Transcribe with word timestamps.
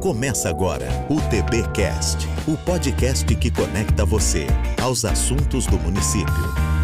Começa 0.00 0.48
agora 0.48 0.86
o 1.10 1.20
TBcast, 1.20 2.28
o 2.46 2.56
podcast 2.56 3.34
que 3.34 3.50
conecta 3.50 4.04
você 4.04 4.46
aos 4.80 5.04
assuntos 5.04 5.66
do 5.66 5.76
município. 5.76 6.77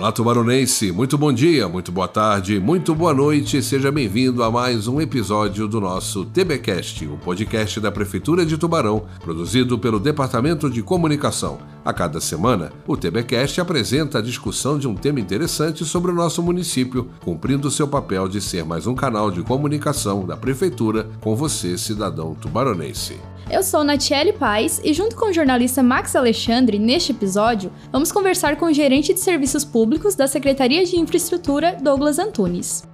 Olá, 0.00 0.10
Tubaronense. 0.10 0.90
Muito 0.92 1.18
bom 1.18 1.30
dia, 1.30 1.68
muito 1.68 1.92
boa 1.92 2.08
tarde, 2.08 2.58
muito 2.58 2.94
boa 2.94 3.12
noite. 3.12 3.62
Seja 3.62 3.92
bem-vindo 3.92 4.42
a 4.42 4.50
mais 4.50 4.88
um 4.88 4.98
episódio 4.98 5.68
do 5.68 5.78
nosso 5.78 6.24
TBcast, 6.24 7.04
o 7.04 7.18
podcast 7.18 7.78
da 7.78 7.92
Prefeitura 7.92 8.46
de 8.46 8.56
Tubarão, 8.56 9.04
produzido 9.20 9.78
pelo 9.78 10.00
Departamento 10.00 10.70
de 10.70 10.82
Comunicação. 10.82 11.58
A 11.84 11.92
cada 11.92 12.18
semana, 12.18 12.72
o 12.86 12.96
TBcast 12.96 13.60
apresenta 13.60 14.20
a 14.20 14.22
discussão 14.22 14.78
de 14.78 14.88
um 14.88 14.94
tema 14.94 15.20
interessante 15.20 15.84
sobre 15.84 16.10
o 16.10 16.14
nosso 16.14 16.42
município, 16.42 17.10
cumprindo 17.22 17.70
seu 17.70 17.86
papel 17.86 18.26
de 18.26 18.40
ser 18.40 18.64
mais 18.64 18.86
um 18.86 18.94
canal 18.94 19.30
de 19.30 19.42
comunicação 19.42 20.24
da 20.24 20.34
Prefeitura 20.34 21.10
com 21.20 21.36
você, 21.36 21.76
cidadão 21.76 22.34
tubaronense. 22.34 23.18
Eu 23.50 23.64
sou 23.64 23.82
Natiele 23.82 24.32
Paz 24.32 24.80
e, 24.84 24.94
junto 24.94 25.16
com 25.16 25.28
o 25.28 25.32
jornalista 25.32 25.82
Max 25.82 26.14
Alexandre, 26.14 26.78
neste 26.78 27.10
episódio, 27.10 27.72
vamos 27.90 28.12
conversar 28.12 28.54
com 28.54 28.66
o 28.66 28.72
gerente 28.72 29.12
de 29.12 29.18
serviços 29.18 29.64
públicos 29.64 30.14
da 30.14 30.28
Secretaria 30.28 30.84
de 30.84 30.96
Infraestrutura, 30.96 31.76
Douglas 31.82 32.20
Antunes. 32.20 32.84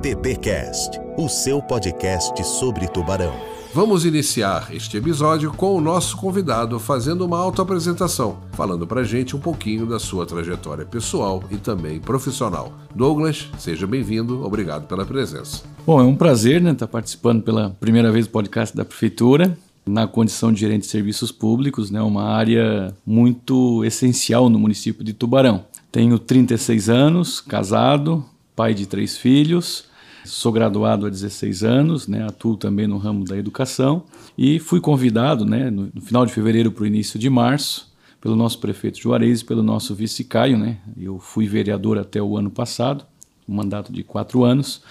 TBcast, 0.00 1.00
o 1.18 1.28
seu 1.28 1.60
podcast 1.60 2.44
sobre 2.44 2.86
Tubarão. 2.86 3.34
Vamos 3.74 4.04
iniciar 4.04 4.68
este 4.72 4.98
episódio 4.98 5.52
com 5.52 5.74
o 5.74 5.80
nosso 5.80 6.16
convidado 6.16 6.78
fazendo 6.78 7.26
uma 7.26 7.38
autoapresentação, 7.38 8.38
falando 8.52 8.86
pra 8.86 9.02
gente 9.02 9.34
um 9.34 9.40
pouquinho 9.40 9.84
da 9.84 9.98
sua 9.98 10.24
trajetória 10.24 10.86
pessoal 10.86 11.42
e 11.50 11.56
também 11.56 11.98
profissional. 11.98 12.72
Douglas, 12.94 13.48
seja 13.58 13.86
bem-vindo, 13.86 14.44
obrigado 14.44 14.86
pela 14.86 15.04
presença. 15.04 15.64
Bom, 15.84 16.00
é 16.00 16.04
um 16.04 16.14
prazer 16.14 16.60
né, 16.60 16.70
estar 16.70 16.86
participando 16.86 17.42
pela 17.42 17.70
primeira 17.80 18.12
vez 18.12 18.28
do 18.28 18.30
podcast 18.30 18.76
da 18.76 18.84
Prefeitura 18.84 19.58
na 19.84 20.06
condição 20.06 20.52
de 20.52 20.60
gerente 20.60 20.82
de 20.82 20.88
serviços 20.88 21.32
públicos, 21.32 21.90
né, 21.90 22.00
uma 22.00 22.24
área 22.24 22.94
muito 23.04 23.84
essencial 23.84 24.48
no 24.48 24.58
município 24.58 25.04
de 25.04 25.12
Tubarão. 25.12 25.64
Tenho 25.90 26.18
36 26.18 26.88
anos, 26.88 27.40
casado, 27.40 28.24
pai 28.54 28.74
de 28.74 28.86
três 28.86 29.16
filhos, 29.16 29.84
sou 30.24 30.52
graduado 30.52 31.06
há 31.06 31.10
16 31.10 31.64
anos, 31.64 32.06
né, 32.06 32.24
atuo 32.24 32.56
também 32.56 32.86
no 32.86 32.96
ramo 32.96 33.24
da 33.24 33.36
educação 33.36 34.04
e 34.38 34.58
fui 34.58 34.80
convidado 34.80 35.44
né, 35.44 35.70
no, 35.70 35.90
no 35.92 36.00
final 36.00 36.24
de 36.24 36.32
fevereiro 36.32 36.70
para 36.70 36.84
o 36.84 36.86
início 36.86 37.18
de 37.18 37.28
março 37.28 37.92
pelo 38.20 38.36
nosso 38.36 38.60
prefeito 38.60 39.00
Juarez 39.00 39.40
e 39.40 39.44
pelo 39.44 39.64
nosso 39.64 39.94
vice 39.94 40.22
Caio. 40.22 40.56
Né, 40.56 40.78
eu 40.96 41.18
fui 41.18 41.46
vereador 41.46 41.98
até 41.98 42.22
o 42.22 42.38
ano 42.38 42.50
passado, 42.50 43.04
um 43.48 43.54
mandato 43.54 43.92
de 43.92 44.04
quatro 44.04 44.44
anos, 44.44 44.82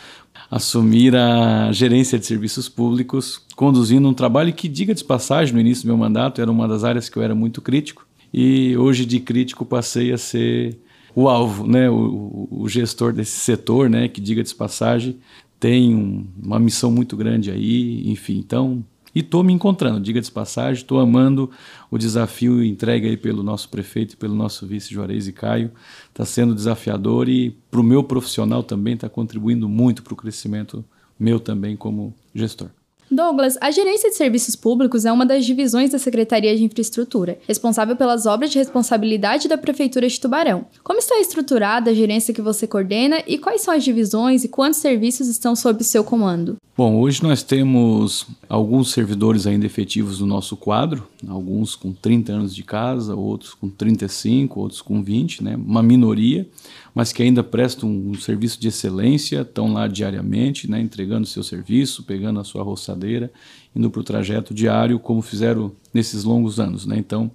assumir 0.49 1.15
a 1.15 1.71
gerência 1.71 2.17
de 2.17 2.25
serviços 2.25 2.67
públicos, 2.67 3.41
conduzindo 3.55 4.07
um 4.07 4.13
trabalho 4.13 4.53
que, 4.53 4.67
diga 4.67 4.93
de 4.93 5.03
passagem, 5.03 5.53
no 5.53 5.59
início 5.59 5.83
do 5.83 5.87
meu 5.87 5.97
mandato 5.97 6.41
era 6.41 6.51
uma 6.51 6.67
das 6.67 6.83
áreas 6.83 7.09
que 7.09 7.17
eu 7.17 7.23
era 7.23 7.35
muito 7.35 7.61
crítico, 7.61 8.07
e 8.33 8.75
hoje 8.77 9.05
de 9.05 9.19
crítico 9.19 9.65
passei 9.65 10.11
a 10.11 10.17
ser 10.17 10.79
o 11.13 11.27
alvo, 11.27 11.67
né, 11.67 11.89
o, 11.89 12.47
o 12.49 12.69
gestor 12.69 13.11
desse 13.13 13.39
setor, 13.39 13.89
né, 13.89 14.07
que, 14.07 14.21
diga 14.21 14.43
de 14.43 14.55
passagem, 14.55 15.17
tem 15.59 15.93
um, 15.93 16.25
uma 16.41 16.59
missão 16.59 16.89
muito 16.89 17.15
grande 17.15 17.51
aí, 17.51 18.09
enfim, 18.09 18.39
então 18.39 18.83
e 19.13 19.19
estou 19.19 19.43
me 19.43 19.53
encontrando, 19.53 19.99
diga 19.99 20.21
de 20.21 20.31
passagem, 20.31 20.81
estou 20.81 20.99
amando 20.99 21.49
o 21.89 21.97
desafio 21.97 22.63
entregue 22.63 23.07
aí 23.07 23.17
pelo 23.17 23.43
nosso 23.43 23.69
prefeito 23.69 24.13
e 24.13 24.17
pelo 24.17 24.35
nosso 24.35 24.65
vice 24.65 24.93
Juarez 24.93 25.27
e 25.27 25.33
Caio. 25.33 25.71
Está 26.09 26.25
sendo 26.25 26.55
desafiador 26.55 27.27
e 27.29 27.51
para 27.69 27.79
o 27.79 27.83
meu 27.83 28.03
profissional 28.03 28.63
também 28.63 28.95
está 28.95 29.09
contribuindo 29.09 29.67
muito 29.67 30.03
para 30.03 30.13
o 30.13 30.17
crescimento 30.17 30.83
meu 31.19 31.39
também 31.39 31.75
como 31.75 32.13
gestor. 32.33 32.69
Douglas, 33.11 33.57
a 33.59 33.69
Gerência 33.69 34.09
de 34.09 34.15
Serviços 34.15 34.55
Públicos 34.55 35.03
é 35.03 35.11
uma 35.11 35.25
das 35.25 35.45
divisões 35.45 35.89
da 35.89 35.99
Secretaria 35.99 36.55
de 36.55 36.63
Infraestrutura, 36.63 37.37
responsável 37.45 37.93
pelas 37.93 38.25
obras 38.25 38.49
de 38.49 38.57
responsabilidade 38.57 39.49
da 39.49 39.57
Prefeitura 39.57 40.07
de 40.07 40.17
Tubarão. 40.17 40.65
Como 40.81 40.97
está 40.97 41.19
estruturada 41.19 41.91
a 41.91 41.93
gerência 41.93 42.33
que 42.33 42.41
você 42.41 42.65
coordena 42.65 43.21
e 43.27 43.37
quais 43.37 43.63
são 43.63 43.73
as 43.73 43.83
divisões 43.83 44.45
e 44.45 44.47
quantos 44.47 44.79
serviços 44.79 45.27
estão 45.27 45.57
sob 45.57 45.83
seu 45.83 46.05
comando? 46.05 46.55
Bom, 46.75 46.95
hoje 47.01 47.21
nós 47.21 47.43
temos 47.43 48.25
alguns 48.47 48.93
servidores 48.93 49.45
ainda 49.45 49.65
efetivos 49.65 50.21
no 50.21 50.25
nosso 50.25 50.55
quadro, 50.55 51.05
alguns 51.27 51.75
com 51.75 51.91
30 51.91 52.31
anos 52.31 52.55
de 52.55 52.63
casa, 52.63 53.13
outros 53.13 53.53
com 53.53 53.69
35, 53.69 54.57
outros 54.57 54.81
com 54.81 55.03
20, 55.03 55.43
né? 55.43 55.57
uma 55.57 55.83
minoria, 55.83 56.47
mas 56.95 57.11
que 57.11 57.21
ainda 57.21 57.43
prestam 57.43 57.89
um, 57.89 58.13
serviço 58.13 58.57
de 58.57 58.69
excelência, 58.69 59.41
estão 59.41 59.73
lá 59.73 59.85
diariamente, 59.85 60.71
né? 60.71 60.79
entregando 60.79 61.27
seu 61.27 61.43
serviço, 61.43 62.03
pegando 62.03 62.39
a 62.39 62.43
sua 62.45 62.63
roçadeira, 62.63 63.29
indo 63.75 63.91
para 63.91 63.99
o 63.99 64.03
trajeto 64.03 64.53
diário, 64.53 64.97
como 64.97 65.21
fizeram 65.21 65.73
nesses 65.93 66.23
longos 66.23 66.57
anos. 66.57 66.85
Né? 66.85 66.95
Então, 66.97 67.29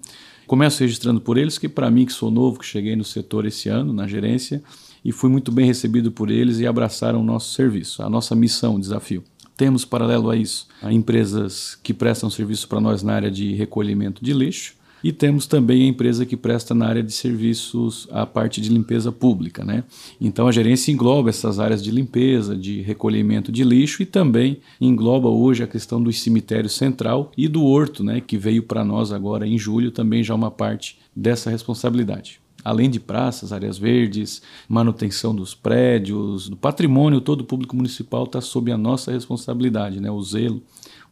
começo 0.47 0.81
registrando 0.81 1.21
por 1.21 1.37
eles, 1.37 1.59
que 1.59 1.69
para 1.69 1.91
mim, 1.91 2.07
que 2.07 2.13
sou 2.13 2.31
novo, 2.31 2.59
que 2.59 2.65
cheguei 2.65 2.97
no 2.97 3.05
setor 3.05 3.45
esse 3.45 3.69
ano, 3.69 3.93
na 3.93 4.09
gerência, 4.09 4.63
e 5.07 5.13
fui 5.13 5.31
muito 5.31 5.53
bem 5.53 5.65
recebido 5.65 6.11
por 6.11 6.33
eles 6.33 6.59
e 6.59 6.67
abraçaram 6.67 7.21
o 7.21 7.25
nosso 7.25 7.55
serviço, 7.55 8.03
a 8.03 8.11
nossa 8.11 8.35
missão, 8.35 8.75
o 8.75 8.81
desafio. 8.81 9.23
Temos, 9.57 9.85
paralelo 9.85 10.29
a 10.29 10.37
isso, 10.37 10.67
empresas 10.91 11.79
que 11.81 11.95
prestam 11.95 12.29
serviço 12.29 12.67
para 12.67 12.81
nós 12.81 13.05
na 13.05 13.13
área 13.15 13.31
de 13.31 13.55
recolhimento 13.55 14.23
de 14.23 14.33
lixo, 14.33 14.75
e 15.05 15.13
temos 15.13 15.47
também 15.47 15.85
a 15.85 15.87
empresa 15.87 16.27
que 16.27 16.37
presta 16.37 16.75
na 16.75 16.89
área 16.89 17.05
de 17.05 17.13
serviços 17.13 18.09
a 18.11 18.27
parte 18.27 18.61
de 18.61 18.69
limpeza 18.69 19.13
pública. 19.13 19.65
Né? 19.65 19.85
Então 20.21 20.49
a 20.49 20.53
gerência 20.53 20.91
engloba 20.91 21.31
essas 21.31 21.61
áreas 21.61 21.85
de 21.85 21.93
limpeza, 21.93 22.57
de 22.57 22.81
recolhimento 22.81 23.53
de 23.53 23.63
lixo 23.63 24.03
e 24.03 24.07
também 24.07 24.59
engloba 24.81 25.29
hoje 25.29 25.63
a 25.63 25.69
questão 25.69 26.03
do 26.03 26.13
cemitério 26.13 26.69
central 26.69 27.31
e 27.37 27.47
do 27.47 27.63
horto, 27.65 28.03
né, 28.03 28.21
que 28.21 28.37
veio 28.37 28.65
para 28.65 28.85
nós 28.85 29.13
agora 29.13 29.47
em 29.47 29.57
julho, 29.57 29.93
também 29.93 30.25
já 30.25 30.35
uma 30.35 30.51
parte 30.51 30.99
dessa 31.15 31.49
responsabilidade 31.49 32.41
além 32.67 32.91
de 32.91 32.99
praças, 32.99 33.53
áreas 33.53 33.79
verdes, 33.79 34.43
manutenção 34.69 35.33
dos 35.33 35.55
prédios, 35.55 36.49
do 36.49 36.57
patrimônio 36.57 37.21
todo 37.21 37.45
público 37.45 37.77
municipal 37.77 38.25
está 38.25 38.41
sob 38.41 38.73
a 38.73 38.77
nossa 38.77 39.13
responsabilidade, 39.13 40.01
né? 40.01 40.11
o 40.11 40.21
zelo, 40.21 40.61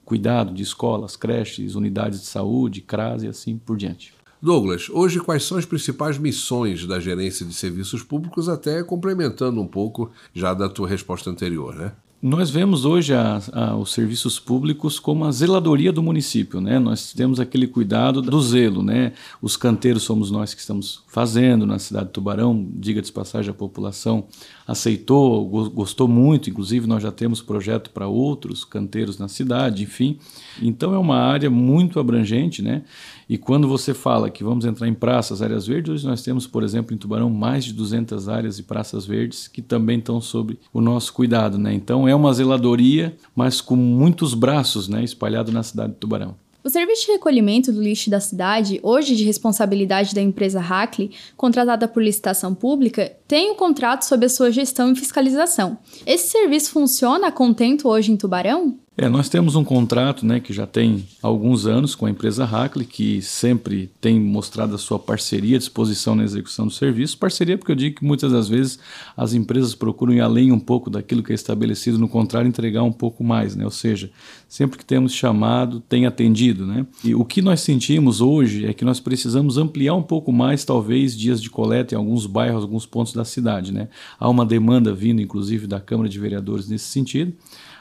o 0.02 0.04
cuidado 0.04 0.52
de 0.52 0.64
escolas, 0.64 1.14
creches, 1.14 1.76
unidades 1.76 2.20
de 2.20 2.26
saúde, 2.26 2.80
CRAS 2.80 3.22
e 3.22 3.28
assim 3.28 3.56
por 3.56 3.76
diante. 3.76 4.12
Douglas, 4.42 4.90
hoje 4.90 5.20
quais 5.20 5.44
são 5.44 5.56
as 5.56 5.64
principais 5.64 6.18
missões 6.18 6.88
da 6.88 6.98
gerência 6.98 7.46
de 7.46 7.54
serviços 7.54 8.02
públicos, 8.02 8.48
até 8.48 8.82
complementando 8.82 9.60
um 9.60 9.66
pouco 9.66 10.10
já 10.34 10.52
da 10.52 10.68
tua 10.68 10.88
resposta 10.88 11.30
anterior, 11.30 11.76
né? 11.76 11.92
Nós 12.26 12.48
vemos 12.48 12.86
hoje 12.86 13.12
a, 13.12 13.38
a, 13.52 13.76
os 13.76 13.92
serviços 13.92 14.40
públicos 14.40 14.98
como 14.98 15.26
a 15.26 15.30
zeladoria 15.30 15.92
do 15.92 16.02
município, 16.02 16.58
né? 16.58 16.78
Nós 16.78 17.12
temos 17.12 17.38
aquele 17.38 17.66
cuidado 17.66 18.22
do 18.22 18.40
zelo, 18.40 18.82
né? 18.82 19.12
Os 19.42 19.58
canteiros 19.58 20.04
somos 20.04 20.30
nós 20.30 20.54
que 20.54 20.60
estamos 20.62 21.02
fazendo 21.06 21.66
na 21.66 21.78
cidade 21.78 22.06
de 22.06 22.12
Tubarão, 22.12 22.66
diga 22.76 23.02
de 23.02 23.12
passagem, 23.12 23.50
a 23.50 23.54
população 23.54 24.24
aceitou, 24.66 25.46
gostou 25.68 26.08
muito, 26.08 26.48
inclusive 26.48 26.86
nós 26.86 27.02
já 27.02 27.12
temos 27.12 27.42
projeto 27.42 27.90
para 27.90 28.08
outros 28.08 28.64
canteiros 28.64 29.18
na 29.18 29.28
cidade, 29.28 29.82
enfim. 29.82 30.18
Então 30.62 30.94
é 30.94 30.98
uma 30.98 31.18
área 31.18 31.50
muito 31.50 32.00
abrangente, 32.00 32.62
né? 32.62 32.84
E 33.28 33.38
quando 33.38 33.66
você 33.66 33.94
fala 33.94 34.30
que 34.30 34.44
vamos 34.44 34.64
entrar 34.64 34.86
em 34.86 34.94
praças, 34.94 35.40
áreas 35.40 35.66
verdes, 35.66 35.90
hoje 35.90 36.06
nós 36.06 36.22
temos, 36.22 36.46
por 36.46 36.62
exemplo, 36.62 36.94
em 36.94 36.98
Tubarão, 36.98 37.30
mais 37.30 37.64
de 37.64 37.72
200 37.72 38.28
áreas 38.28 38.58
e 38.58 38.62
praças 38.62 39.06
verdes 39.06 39.48
que 39.48 39.62
também 39.62 39.98
estão 39.98 40.20
sob 40.20 40.58
o 40.72 40.80
nosso 40.80 41.12
cuidado. 41.12 41.58
Né? 41.58 41.72
Então 41.72 42.06
é 42.06 42.13
uma 42.14 42.32
zeladoria, 42.32 43.16
mas 43.34 43.60
com 43.60 43.76
muitos 43.76 44.34
braços 44.34 44.88
né, 44.88 45.02
espalhados 45.02 45.52
na 45.52 45.62
cidade 45.62 45.92
de 45.92 45.98
Tubarão. 45.98 46.34
O 46.64 46.70
serviço 46.70 47.04
de 47.04 47.12
recolhimento 47.12 47.70
do 47.70 47.82
lixo 47.82 48.08
da 48.08 48.18
cidade, 48.18 48.80
hoje 48.82 49.14
de 49.14 49.22
responsabilidade 49.22 50.14
da 50.14 50.22
empresa 50.22 50.60
Hackley, 50.60 51.10
contratada 51.36 51.86
por 51.86 52.02
licitação 52.02 52.54
pública, 52.54 53.14
tem 53.28 53.50
o 53.50 53.52
um 53.52 53.56
contrato 53.56 54.06
sob 54.06 54.24
a 54.24 54.30
sua 54.30 54.50
gestão 54.50 54.90
e 54.90 54.96
fiscalização. 54.96 55.76
Esse 56.06 56.28
serviço 56.28 56.70
funciona 56.70 57.26
a 57.26 57.32
contento 57.32 57.86
hoje 57.86 58.12
em 58.12 58.16
Tubarão? 58.16 58.78
É, 58.96 59.08
nós 59.08 59.28
temos 59.28 59.56
um 59.56 59.64
contrato 59.64 60.24
né, 60.24 60.38
que 60.38 60.52
já 60.52 60.68
tem 60.68 61.04
alguns 61.20 61.66
anos 61.66 61.96
com 61.96 62.06
a 62.06 62.10
empresa 62.10 62.44
Hackley, 62.44 62.86
que 62.86 63.20
sempre 63.20 63.90
tem 64.00 64.20
mostrado 64.20 64.72
a 64.76 64.78
sua 64.78 65.00
parceria, 65.00 65.58
disposição 65.58 66.14
na 66.14 66.22
execução 66.22 66.68
do 66.68 66.72
serviço. 66.72 67.18
Parceria 67.18 67.58
porque 67.58 67.72
eu 67.72 67.76
digo 67.76 67.96
que 67.96 68.04
muitas 68.04 68.30
das 68.30 68.48
vezes 68.48 68.78
as 69.16 69.34
empresas 69.34 69.74
procuram 69.74 70.12
ir 70.12 70.20
além 70.20 70.52
um 70.52 70.60
pouco 70.60 70.88
daquilo 70.88 71.24
que 71.24 71.32
é 71.32 71.34
estabelecido 71.34 71.98
no 71.98 72.08
contrato, 72.08 72.46
entregar 72.46 72.84
um 72.84 72.92
pouco 72.92 73.24
mais, 73.24 73.56
né? 73.56 73.64
ou 73.64 73.70
seja, 73.70 74.12
sempre 74.48 74.78
que 74.78 74.84
temos 74.84 75.12
chamado, 75.12 75.80
tem 75.80 76.06
atendido. 76.06 76.64
Né? 76.64 76.86
E 77.02 77.16
o 77.16 77.24
que 77.24 77.42
nós 77.42 77.62
sentimos 77.62 78.20
hoje 78.20 78.64
é 78.64 78.72
que 78.72 78.84
nós 78.84 79.00
precisamos 79.00 79.58
ampliar 79.58 79.96
um 79.96 80.04
pouco 80.04 80.32
mais, 80.32 80.64
talvez, 80.64 81.18
dias 81.18 81.42
de 81.42 81.50
coleta 81.50 81.96
em 81.96 81.98
alguns 81.98 82.26
bairros, 82.26 82.62
alguns 82.62 82.86
pontos 82.86 83.12
da 83.12 83.24
cidade. 83.24 83.72
Né? 83.72 83.88
Há 84.20 84.28
uma 84.28 84.46
demanda 84.46 84.94
vindo, 84.94 85.20
inclusive, 85.20 85.66
da 85.66 85.80
Câmara 85.80 86.08
de 86.08 86.20
Vereadores 86.20 86.68
nesse 86.68 86.84
sentido 86.84 87.32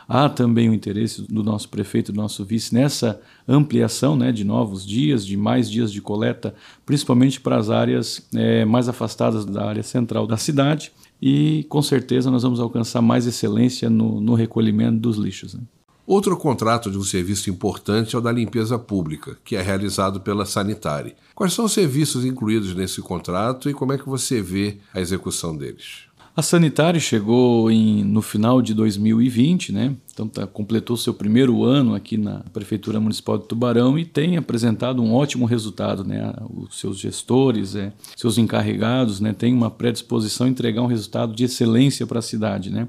Há 0.07 0.29
também 0.29 0.69
o 0.69 0.73
interesse 0.73 1.21
do 1.23 1.44
nosso 1.44 1.69
prefeito 1.69 2.11
do 2.11 2.17
nosso 2.17 2.44
vice 2.44 2.73
nessa 2.73 3.19
ampliação 3.47 4.15
né, 4.15 4.31
de 4.31 4.44
novos 4.44 4.85
dias, 4.85 5.25
de 5.25 5.38
mais 5.38 5.69
dias 5.69 5.91
de 5.91 6.01
coleta, 6.01 6.53
principalmente 6.85 7.39
para 7.39 7.57
as 7.57 7.69
áreas 7.69 8.27
é, 8.33 8.65
mais 8.65 8.89
afastadas 8.89 9.45
da 9.45 9.65
área 9.65 9.83
central 9.83 10.27
da 10.27 10.38
cidade. 10.38 10.91
E 11.21 11.65
com 11.69 11.81
certeza 11.81 12.29
nós 12.29 12.44
vamos 12.44 12.59
alcançar 12.59 13.01
mais 13.01 13.25
excelência 13.25 13.89
no, 13.89 14.19
no 14.19 14.33
recolhimento 14.33 14.97
dos 14.97 15.17
lixos. 15.17 15.53
Né? 15.53 15.61
Outro 16.05 16.35
contrato 16.35 16.91
de 16.91 16.97
um 16.97 17.03
serviço 17.03 17.50
importante 17.50 18.13
é 18.13 18.19
o 18.19 18.21
da 18.21 18.29
limpeza 18.29 18.77
pública, 18.77 19.38
que 19.41 19.55
é 19.55 19.61
realizado 19.61 20.19
pela 20.19 20.45
Sanitari. 20.45 21.15
Quais 21.33 21.53
são 21.53 21.63
os 21.63 21.71
serviços 21.71 22.25
incluídos 22.25 22.75
nesse 22.75 23.01
contrato 23.01 23.69
e 23.69 23.73
como 23.73 23.94
é 23.94 23.97
que 23.97 24.09
você 24.09 24.41
vê 24.41 24.79
a 24.94 25.00
execução 25.00 25.55
deles? 25.55 26.01
A 26.35 26.41
Sanitari 26.41 27.00
chegou 27.00 27.69
em, 27.69 28.03
no 28.03 28.19
final 28.19 28.59
de 28.59 28.74
2020, 28.74 29.71
né? 29.71 29.95
Então 30.12 30.27
tá, 30.27 30.47
completou 30.47 30.97
seu 30.97 31.13
primeiro 31.13 31.63
ano 31.63 31.94
aqui 31.94 32.18
na 32.18 32.39
Prefeitura 32.51 33.00
Municipal 33.00 33.38
de 33.38 33.45
Tubarão 33.45 34.00
e 34.00 34.03
tem 34.03 34.35
apresentado 34.35 35.00
um 35.00 35.13
ótimo 35.13 35.45
resultado, 35.45 36.03
né? 36.03 36.33
Os 36.50 36.80
seus 36.80 36.97
gestores, 36.97 37.75
é, 37.75 37.94
seus 38.15 38.39
encarregados, 38.39 39.19
né? 39.19 39.31
Têm 39.31 39.53
uma 39.53 39.69
predisposição 39.69 40.47
a 40.47 40.50
entregar 40.50 40.81
um 40.81 40.88
resultado 40.88 41.35
de 41.35 41.44
excelência 41.44 42.07
para 42.07 42.18
a 42.18 42.24
cidade, 42.24 42.71
né? 42.71 42.88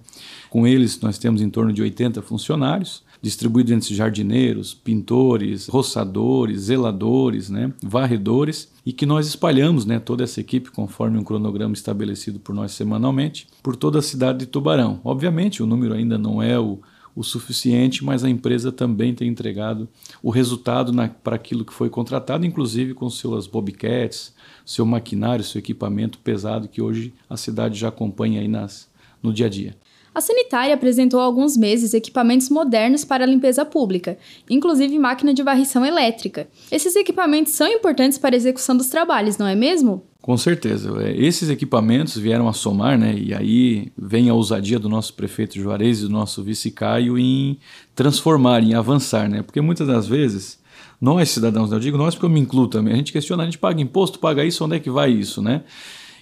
Com 0.49 0.67
eles 0.67 0.99
nós 1.02 1.19
temos 1.19 1.43
em 1.43 1.50
torno 1.50 1.70
de 1.70 1.82
80 1.82 2.23
funcionários 2.23 3.02
distribuído 3.25 3.73
entre 3.73 3.94
jardineiros, 3.94 4.75
pintores, 4.75 5.67
roçadores, 5.67 6.61
zeladores, 6.61 7.49
né, 7.49 7.73
varredores, 7.82 8.71
e 8.85 8.93
que 8.93 9.06
nós 9.06 9.26
espalhamos 9.26 9.87
né, 9.87 9.99
toda 9.99 10.23
essa 10.23 10.43
equipe 10.43 10.71
conforme 10.71 11.17
um 11.17 11.25
cronograma 11.25 11.73
estabelecido 11.73 12.38
por 12.38 12.55
nós 12.55 12.73
semanalmente 12.73 13.47
por 13.62 13.76
toda 13.76 13.99
a 13.99 14.03
cidade 14.03 14.41
de 14.41 14.47
Tubarão. 14.47 15.00
Obviamente, 15.03 15.62
o 15.62 15.67
número 15.67 15.94
ainda 15.94 16.19
não 16.19 16.43
é 16.43 16.61
o, 16.61 16.81
o 17.17 17.25
suficiente, 17.25 18.05
mas 18.05 18.23
a 18.23 18.29
empresa 18.29 18.71
também 18.71 19.15
tem 19.15 19.26
entregado 19.26 19.88
o 20.23 20.29
resultado 20.29 20.93
para 21.23 21.37
aquilo 21.37 21.65
que 21.65 21.73
foi 21.73 21.88
contratado, 21.88 22.44
inclusive 22.44 22.93
com 22.93 23.09
suas 23.09 23.47
bobcats, 23.47 24.35
seu 24.67 24.85
maquinário, 24.85 25.43
seu 25.43 25.61
equipamento 25.61 26.19
pesado 26.19 26.69
que 26.69 26.82
hoje 26.82 27.15
a 27.29 27.38
cidade 27.38 27.79
já 27.79 27.88
acompanha 27.88 28.43
aí 28.43 28.49
nas, 28.49 28.87
no 29.23 29.32
dia 29.32 29.47
a 29.47 29.49
dia. 29.49 29.75
A 30.14 30.20
Sanitária 30.20 30.72
apresentou 30.72 31.19
há 31.19 31.25
alguns 31.25 31.56
meses 31.56 31.93
equipamentos 31.93 32.49
modernos 32.49 33.05
para 33.05 33.25
a 33.25 33.26
limpeza 33.26 33.64
pública, 33.64 34.16
inclusive 34.49 34.96
máquina 34.96 35.34
de 35.34 35.43
varrição 35.43 35.84
elétrica. 35.84 36.46
Esses 36.70 36.94
equipamentos 36.94 37.55
são 37.55 37.66
importantes 37.66 38.16
para 38.16 38.37
a 38.37 38.38
execução 38.38 38.76
dos 38.76 38.87
trabalhos, 38.87 39.38
não 39.38 39.46
é 39.46 39.56
mesmo? 39.56 40.05
Com 40.22 40.38
certeza. 40.38 41.02
É, 41.02 41.14
esses 41.16 41.50
equipamentos 41.50 42.16
vieram 42.16 42.49
a 42.49 42.52
somar, 42.52 42.96
né? 42.96 43.14
E 43.14 43.34
aí 43.34 43.93
vem 43.99 44.31
a 44.31 44.34
ousadia 44.34 44.78
do 44.78 44.88
nosso 44.88 45.12
prefeito 45.14 45.58
Juarez 45.58 45.99
e 45.99 46.02
do 46.02 46.11
nosso 46.11 46.43
vice 46.44 46.70
Caio 46.70 47.19
em 47.19 47.58
transformar, 47.94 48.62
em 48.62 48.72
avançar, 48.72 49.28
né? 49.28 49.43
Porque 49.43 49.61
muitas 49.61 49.88
das 49.88 50.06
vezes 50.06 50.58
nós 51.00 51.28
cidadãos, 51.28 51.72
eu 51.72 51.81
digo 51.81 51.99
nós 51.99 52.14
porque 52.14 52.25
eu 52.25 52.31
me 52.31 52.40
incluo 52.40 52.69
também, 52.69 52.94
a 52.94 52.96
gente 52.96 53.12
questiona, 53.12 53.43
a 53.43 53.46
gente 53.46 53.58
paga 53.58 53.82
imposto, 53.82 54.19
paga 54.19 54.44
isso, 54.44 54.64
onde 54.64 54.76
é 54.76 54.81
que 54.81 54.88
vai 54.88 55.11
isso, 55.11 55.43
né? 55.43 55.62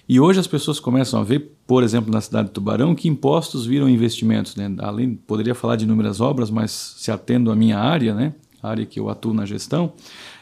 E 0.07 0.19
hoje 0.19 0.39
as 0.39 0.47
pessoas 0.47 0.79
começam 0.79 1.19
a 1.19 1.23
ver, 1.23 1.51
por 1.65 1.81
exemplo, 1.81 2.11
na 2.11 2.19
cidade 2.19 2.49
de 2.49 2.53
Tubarão, 2.53 2.93
que 2.93 3.07
impostos 3.07 3.65
viram 3.65 3.87
investimentos. 3.87 4.55
Né? 4.55 4.73
Além, 4.79 5.15
poderia 5.15 5.55
falar 5.55 5.77
de 5.77 5.85
inúmeras 5.85 6.19
obras, 6.19 6.49
mas 6.49 6.71
se 6.97 7.09
atendo 7.09 7.51
à 7.51 7.55
minha 7.55 7.79
área, 7.79 8.13
né? 8.13 8.33
a 8.61 8.69
área 8.69 8.85
que 8.85 8.99
eu 8.99 9.09
atuo 9.09 9.33
na 9.33 9.45
gestão, 9.45 9.93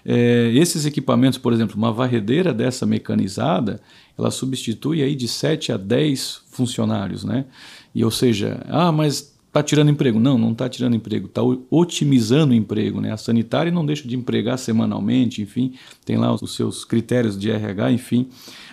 é, 0.05 0.51
esses 0.53 0.85
equipamentos, 0.85 1.37
por 1.37 1.53
exemplo, 1.53 1.75
uma 1.75 1.91
varredeira 1.91 2.53
dessa 2.53 2.85
mecanizada, 2.85 3.81
ela 4.17 4.29
substitui 4.29 5.01
aí 5.01 5.15
de 5.15 5.27
7 5.27 5.71
a 5.71 5.77
10 5.77 6.43
funcionários. 6.51 7.23
Né? 7.23 7.45
E, 7.93 8.03
ou 8.03 8.11
seja, 8.11 8.63
ah, 8.67 8.91
mas 8.91 9.30
está 9.51 9.61
tirando 9.61 9.91
emprego. 9.91 10.19
Não, 10.19 10.37
não 10.37 10.53
está 10.53 10.69
tirando 10.69 10.95
emprego, 10.95 11.27
está 11.27 11.41
otimizando 11.69 12.53
o 12.53 12.55
emprego. 12.55 13.01
Né? 13.01 13.11
A 13.11 13.17
sanitária 13.17 13.71
não 13.71 13.85
deixa 13.85 14.07
de 14.07 14.15
empregar 14.15 14.57
semanalmente, 14.57 15.41
enfim, 15.41 15.73
tem 16.05 16.15
lá 16.17 16.33
os 16.33 16.55
seus 16.55 16.85
critérios 16.85 17.37
de 17.37 17.51
RH, 17.51 17.91
enfim 17.91 18.27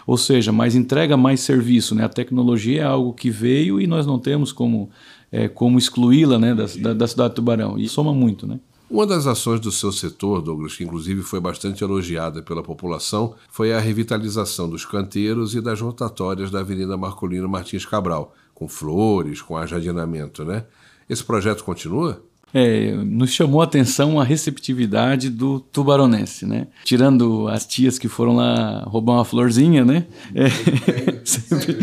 ou 0.08 0.16
seja, 0.16 0.50
mais 0.50 0.75
entrega 0.75 1.19
mais 1.19 1.40
serviço. 1.40 1.94
Né? 1.94 2.02
A 2.02 2.08
tecnologia 2.08 2.80
é 2.80 2.84
algo 2.84 3.12
que 3.12 3.28
veio 3.28 3.78
e 3.78 3.86
nós 3.86 4.06
não 4.06 4.19
temos 4.19 4.52
como, 4.52 4.88
é, 5.30 5.48
como 5.48 5.78
excluí-la 5.78 6.38
né, 6.38 6.54
da, 6.54 6.64
da, 6.64 6.94
da, 6.94 7.06
cidade 7.06 7.28
de 7.28 7.34
Tubarão, 7.34 7.78
e 7.78 7.86
soma 7.86 8.14
muito. 8.14 8.46
Né? 8.46 8.58
Uma 8.90 9.06
das 9.06 9.26
ações 9.26 9.60
do 9.60 9.70
seu 9.70 9.92
setor, 9.92 10.40
Douglas, 10.40 10.75
que 10.75 10.82
inclusive 10.82 11.20
foi 11.20 11.40
bastante 11.40 11.84
elogiada 11.84 12.42
pela 12.42 12.62
população, 12.62 13.34
foi 13.50 13.70
a 13.70 13.78
revitalização 13.78 14.66
dos 14.66 14.86
canteiros 14.86 15.54
e 15.54 15.60
das 15.60 15.78
rotatórias 15.78 16.50
da 16.50 16.60
Avenida 16.60 16.96
Marcolino 16.96 17.46
Martins 17.46 17.84
Cabral, 17.84 18.34
com 18.58 18.66
flores, 18.66 19.40
com 19.40 19.56
ajardinamento, 19.56 20.44
né? 20.44 20.66
Esse 21.08 21.22
projeto 21.22 21.62
continua? 21.62 22.20
É, 22.53 22.93
nos 22.93 23.31
chamou 23.31 23.61
a 23.61 23.65
atenção 23.65 24.19
a 24.19 24.25
receptividade 24.25 25.29
do 25.29 25.61
tubaronense, 25.61 26.47
né? 26.47 26.67
Tirando 26.85 27.47
as 27.49 27.67
tias 27.67 27.99
que 27.99 28.09
foram 28.09 28.37
lá 28.37 28.85
roubar 28.87 29.15
uma 29.15 29.25
florzinha, 29.25 29.85
né? 29.85 30.06
É, 30.35 30.49
sempre, 31.25 31.77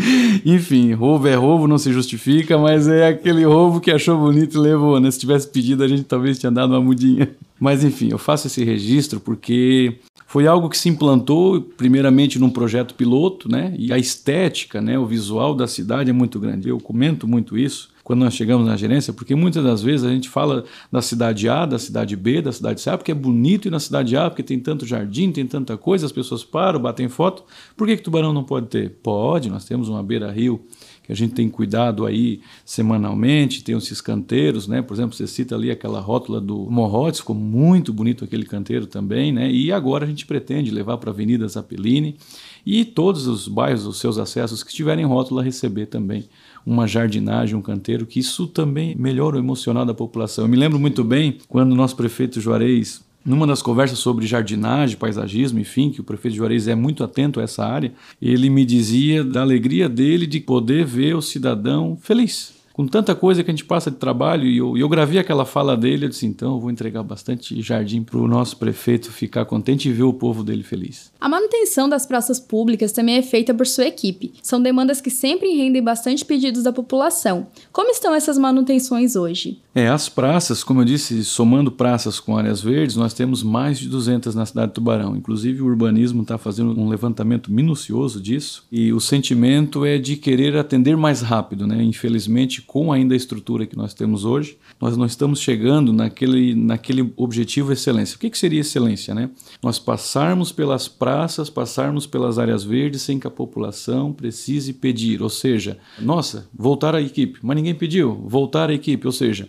enfim, 0.44 0.92
roubo 0.92 1.28
é 1.28 1.34
roubo, 1.34 1.68
não 1.68 1.78
se 1.78 1.92
justifica, 1.92 2.58
mas 2.58 2.88
é 2.88 3.08
aquele 3.08 3.44
roubo 3.44 3.80
que 3.80 3.90
achou 3.90 4.18
bonito 4.18 4.56
e 4.56 4.60
levou, 4.60 4.98
né? 4.98 5.10
Se 5.10 5.20
tivesse 5.20 5.48
pedido, 5.48 5.84
a 5.84 5.88
gente 5.88 6.02
talvez 6.02 6.38
tinha 6.38 6.50
dado 6.50 6.70
uma 6.70 6.80
mudinha. 6.80 7.30
Mas 7.58 7.84
enfim, 7.84 8.08
eu 8.10 8.18
faço 8.18 8.48
esse 8.48 8.62
registro 8.64 9.20
porque 9.20 9.96
foi 10.26 10.46
algo 10.46 10.68
que 10.68 10.76
se 10.76 10.88
implantou 10.88 11.60
primeiramente 11.60 12.38
num 12.38 12.50
projeto 12.50 12.94
piloto, 12.94 13.48
né? 13.48 13.72
E 13.78 13.92
a 13.92 13.98
estética, 13.98 14.80
né, 14.80 14.98
o 14.98 15.06
visual 15.06 15.54
da 15.54 15.66
cidade 15.66 16.10
é 16.10 16.12
muito 16.12 16.40
grande. 16.40 16.68
Eu 16.68 16.78
comento 16.78 17.28
muito 17.28 17.56
isso 17.56 17.94
quando 18.06 18.20
nós 18.20 18.34
chegamos 18.34 18.64
na 18.64 18.76
gerência, 18.76 19.12
porque 19.12 19.34
muitas 19.34 19.64
das 19.64 19.82
vezes 19.82 20.06
a 20.06 20.10
gente 20.10 20.28
fala 20.28 20.62
da 20.92 21.02
cidade 21.02 21.48
A, 21.48 21.66
da 21.66 21.76
cidade 21.76 22.14
B, 22.14 22.40
da 22.40 22.52
cidade 22.52 22.80
C, 22.80 22.88
porque 22.96 23.10
é 23.10 23.14
bonito 23.14 23.66
ir 23.66 23.70
na 23.72 23.80
cidade 23.80 24.16
A, 24.16 24.30
porque 24.30 24.44
tem 24.44 24.60
tanto 24.60 24.86
jardim, 24.86 25.32
tem 25.32 25.44
tanta 25.44 25.76
coisa, 25.76 26.06
as 26.06 26.12
pessoas 26.12 26.44
param, 26.44 26.78
batem 26.78 27.08
foto. 27.08 27.42
Por 27.76 27.84
que, 27.84 27.96
que 27.96 28.04
Tubarão 28.04 28.32
não 28.32 28.44
pode 28.44 28.68
ter? 28.68 28.90
Pode, 29.02 29.50
nós 29.50 29.64
temos 29.64 29.88
uma 29.88 30.04
beira-rio 30.04 30.64
que 31.06 31.12
a 31.12 31.16
gente 31.16 31.34
tem 31.34 31.48
cuidado 31.48 32.04
aí 32.04 32.40
semanalmente, 32.64 33.62
tem 33.62 33.76
esses 33.76 34.00
canteiros, 34.00 34.66
né? 34.66 34.82
Por 34.82 34.94
exemplo, 34.94 35.16
você 35.16 35.26
cita 35.26 35.54
ali 35.54 35.70
aquela 35.70 36.00
rótula 36.00 36.40
do 36.40 36.68
Morrotes, 36.68 37.20
ficou 37.20 37.36
muito 37.36 37.92
bonito 37.92 38.24
aquele 38.24 38.44
canteiro 38.44 38.86
também, 38.86 39.32
né? 39.32 39.50
E 39.50 39.70
agora 39.70 40.04
a 40.04 40.08
gente 40.08 40.26
pretende 40.26 40.70
levar 40.70 40.98
para 40.98 41.10
a 41.10 41.12
Avenida 41.12 41.46
Zappellini 41.46 42.16
e 42.64 42.84
todos 42.84 43.28
os 43.28 43.46
bairros, 43.46 43.86
os 43.86 44.00
seus 44.00 44.18
acessos 44.18 44.64
que 44.64 44.74
tiverem 44.74 45.04
rótula 45.04 45.44
receber 45.44 45.86
também 45.86 46.24
uma 46.66 46.88
jardinagem, 46.88 47.54
um 47.54 47.62
canteiro, 47.62 48.04
que 48.04 48.18
isso 48.18 48.48
também 48.48 48.96
melhora 48.96 49.36
o 49.36 49.38
emocional 49.38 49.86
da 49.86 49.94
população. 49.94 50.44
Eu 50.44 50.48
me 50.48 50.56
lembro 50.56 50.80
muito 50.80 51.04
bem 51.04 51.38
quando 51.46 51.70
o 51.70 51.76
nosso 51.76 51.94
prefeito 51.94 52.40
Juarez 52.40 53.05
numa 53.26 53.46
das 53.46 53.60
conversas 53.60 53.98
sobre 53.98 54.26
jardinagem, 54.26 54.96
paisagismo, 54.96 55.58
enfim, 55.58 55.90
que 55.90 56.00
o 56.00 56.04
prefeito 56.04 56.36
Juarez 56.36 56.68
é 56.68 56.74
muito 56.74 57.02
atento 57.02 57.40
a 57.40 57.42
essa 57.42 57.66
área, 57.66 57.92
ele 58.22 58.48
me 58.48 58.64
dizia 58.64 59.24
da 59.24 59.42
alegria 59.42 59.88
dele 59.88 60.26
de 60.26 60.38
poder 60.40 60.86
ver 60.86 61.16
o 61.16 61.20
cidadão 61.20 61.98
feliz 62.00 62.55
com 62.76 62.86
tanta 62.86 63.14
coisa 63.14 63.42
que 63.42 63.50
a 63.50 63.54
gente 63.54 63.64
passa 63.64 63.90
de 63.90 63.96
trabalho, 63.96 64.46
e 64.46 64.58
eu, 64.58 64.76
eu 64.76 64.86
gravei 64.86 65.18
aquela 65.18 65.46
fala 65.46 65.74
dele, 65.74 66.04
eu 66.04 66.08
disse, 66.10 66.26
então 66.26 66.56
eu 66.56 66.60
vou 66.60 66.70
entregar 66.70 67.02
bastante 67.02 67.62
jardim 67.62 68.02
para 68.02 68.18
o 68.18 68.28
nosso 68.28 68.58
prefeito 68.58 69.10
ficar 69.10 69.46
contente 69.46 69.88
e 69.88 69.92
ver 69.92 70.02
o 70.02 70.12
povo 70.12 70.44
dele 70.44 70.62
feliz. 70.62 71.10
A 71.18 71.26
manutenção 71.26 71.88
das 71.88 72.04
praças 72.04 72.38
públicas 72.38 72.92
também 72.92 73.16
é 73.16 73.22
feita 73.22 73.54
por 73.54 73.66
sua 73.66 73.86
equipe. 73.86 74.34
São 74.42 74.60
demandas 74.60 75.00
que 75.00 75.08
sempre 75.08 75.56
rendem 75.56 75.82
bastante 75.82 76.22
pedidos 76.22 76.64
da 76.64 76.70
população. 76.70 77.46
Como 77.72 77.90
estão 77.90 78.14
essas 78.14 78.36
manutenções 78.36 79.16
hoje? 79.16 79.58
É, 79.74 79.88
as 79.88 80.10
praças, 80.10 80.62
como 80.62 80.82
eu 80.82 80.84
disse, 80.84 81.24
somando 81.24 81.72
praças 81.72 82.20
com 82.20 82.36
áreas 82.36 82.60
verdes, 82.60 82.96
nós 82.96 83.14
temos 83.14 83.42
mais 83.42 83.78
de 83.78 83.88
200 83.88 84.34
na 84.34 84.44
cidade 84.44 84.68
de 84.68 84.74
Tubarão. 84.74 85.16
Inclusive 85.16 85.62
o 85.62 85.66
urbanismo 85.66 86.20
está 86.20 86.36
fazendo 86.36 86.78
um 86.78 86.88
levantamento 86.90 87.50
minucioso 87.50 88.20
disso 88.20 88.66
e 88.70 88.92
o 88.92 89.00
sentimento 89.00 89.82
é 89.86 89.96
de 89.96 90.16
querer 90.16 90.58
atender 90.58 90.94
mais 90.94 91.22
rápido, 91.22 91.66
né? 91.66 91.82
Infelizmente, 91.82 92.65
com 92.66 92.92
ainda 92.92 93.14
a 93.14 93.16
estrutura 93.16 93.66
que 93.66 93.76
nós 93.76 93.94
temos 93.94 94.24
hoje, 94.24 94.58
nós 94.80 94.96
não 94.96 95.06
estamos 95.06 95.40
chegando 95.40 95.92
naquele, 95.92 96.54
naquele 96.54 97.12
objetivo 97.16 97.72
excelência. 97.72 98.16
O 98.16 98.18
que, 98.18 98.28
que 98.28 98.38
seria 98.38 98.60
excelência? 98.60 99.14
Né? 99.14 99.30
Nós 99.62 99.78
passarmos 99.78 100.52
pelas 100.52 100.88
praças, 100.88 101.48
passarmos 101.48 102.06
pelas 102.06 102.38
áreas 102.38 102.64
verdes 102.64 103.02
sem 103.02 103.18
que 103.18 103.26
a 103.26 103.30
população 103.30 104.12
precise 104.12 104.72
pedir. 104.72 105.22
Ou 105.22 105.30
seja, 105.30 105.78
nossa, 105.98 106.48
voltar 106.52 106.94
à 106.94 107.00
equipe, 107.00 107.38
mas 107.42 107.56
ninguém 107.56 107.74
pediu, 107.74 108.14
voltar 108.26 108.68
à 108.70 108.74
equipe. 108.74 109.06
Ou 109.06 109.12
seja, 109.12 109.48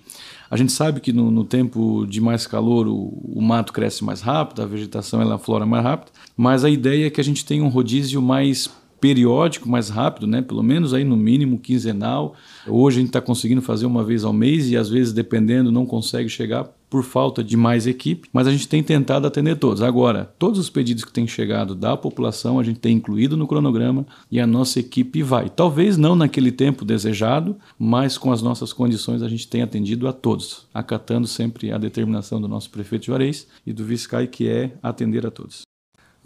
a 0.50 0.56
gente 0.56 0.72
sabe 0.72 1.02
que 1.02 1.12
no, 1.12 1.30
no 1.30 1.44
tempo 1.44 2.06
de 2.08 2.22
mais 2.22 2.48
calor 2.48 2.88
o, 2.88 3.10
o, 3.24 3.42
mato 3.42 3.74
cresce 3.74 4.04
mais 4.04 4.22
rápido, 4.22 4.62
a 4.62 4.66
vegetação 4.66 5.22
ela 5.22 5.38
flora 5.38 5.66
mais 5.66 5.84
rápido, 5.84 6.12
mas 6.36 6.64
a 6.64 6.70
ideia 6.70 7.08
é 7.08 7.10
que 7.10 7.20
a 7.20 7.24
gente 7.24 7.44
tenha 7.44 7.64
um 7.64 7.68
rodízio 7.68 8.22
mais 8.22 8.70
periódico, 9.00 9.70
mais 9.70 9.90
rápido, 9.90 10.28
né? 10.28 10.42
pelo 10.42 10.64
menos 10.64 10.94
aí 10.94 11.04
no 11.04 11.18
mínimo 11.18 11.60
quinzenal. 11.60 12.36
Hoje 12.68 12.98
a 12.98 13.00
gente 13.02 13.10
está 13.10 13.22
conseguindo 13.22 13.62
fazer 13.62 13.86
uma 13.86 14.04
vez 14.04 14.24
ao 14.24 14.34
mês 14.34 14.70
e 14.70 14.78
às 14.78 14.90
vezes, 14.90 15.14
dependendo, 15.14 15.72
não 15.72 15.86
consegue 15.86 16.30
chegar 16.30 16.70
por 16.90 17.04
falta 17.04 17.44
de 17.44 17.58
mais 17.58 17.86
equipe, 17.86 18.30
mas 18.32 18.48
a 18.48 18.52
gente 18.52 18.68
tem 18.68 18.82
tentado 18.82 19.28
atender 19.28 19.58
todos. 19.58 19.82
Agora, 19.82 20.34
todos 20.40 20.60
os 20.60 20.70
pedidos 20.70 21.04
que 21.04 21.12
têm 21.12 21.28
chegado 21.28 21.76
da 21.76 21.98
população, 21.98 22.60
a 22.60 22.64
gente 22.64 22.80
tem 22.80 22.96
incluído 22.96 23.36
no 23.36 23.48
cronograma 23.48 24.06
e 24.32 24.40
a 24.40 24.48
nossa 24.48 24.80
equipe 24.80 25.22
vai. 25.22 25.50
Talvez 25.50 25.98
não 25.98 26.16
naquele 26.16 26.52
tempo 26.52 26.86
desejado, 26.86 27.58
mas 27.78 28.18
com 28.18 28.32
as 28.32 28.42
nossas 28.42 28.72
condições 28.72 29.22
a 29.22 29.28
gente 29.28 29.48
tem 29.48 29.62
atendido 29.62 30.08
a 30.08 30.14
todos, 30.14 30.66
acatando 30.74 31.28
sempre 31.28 31.72
a 31.72 31.78
determinação 31.78 32.40
do 32.40 32.48
nosso 32.48 32.70
prefeito 32.70 33.06
Juarez 33.06 33.48
e 33.66 33.74
do 33.74 33.84
Viscai, 33.84 34.28
que 34.28 34.48
é 34.48 34.72
atender 34.82 35.26
a 35.26 35.32
todos. 35.32 35.67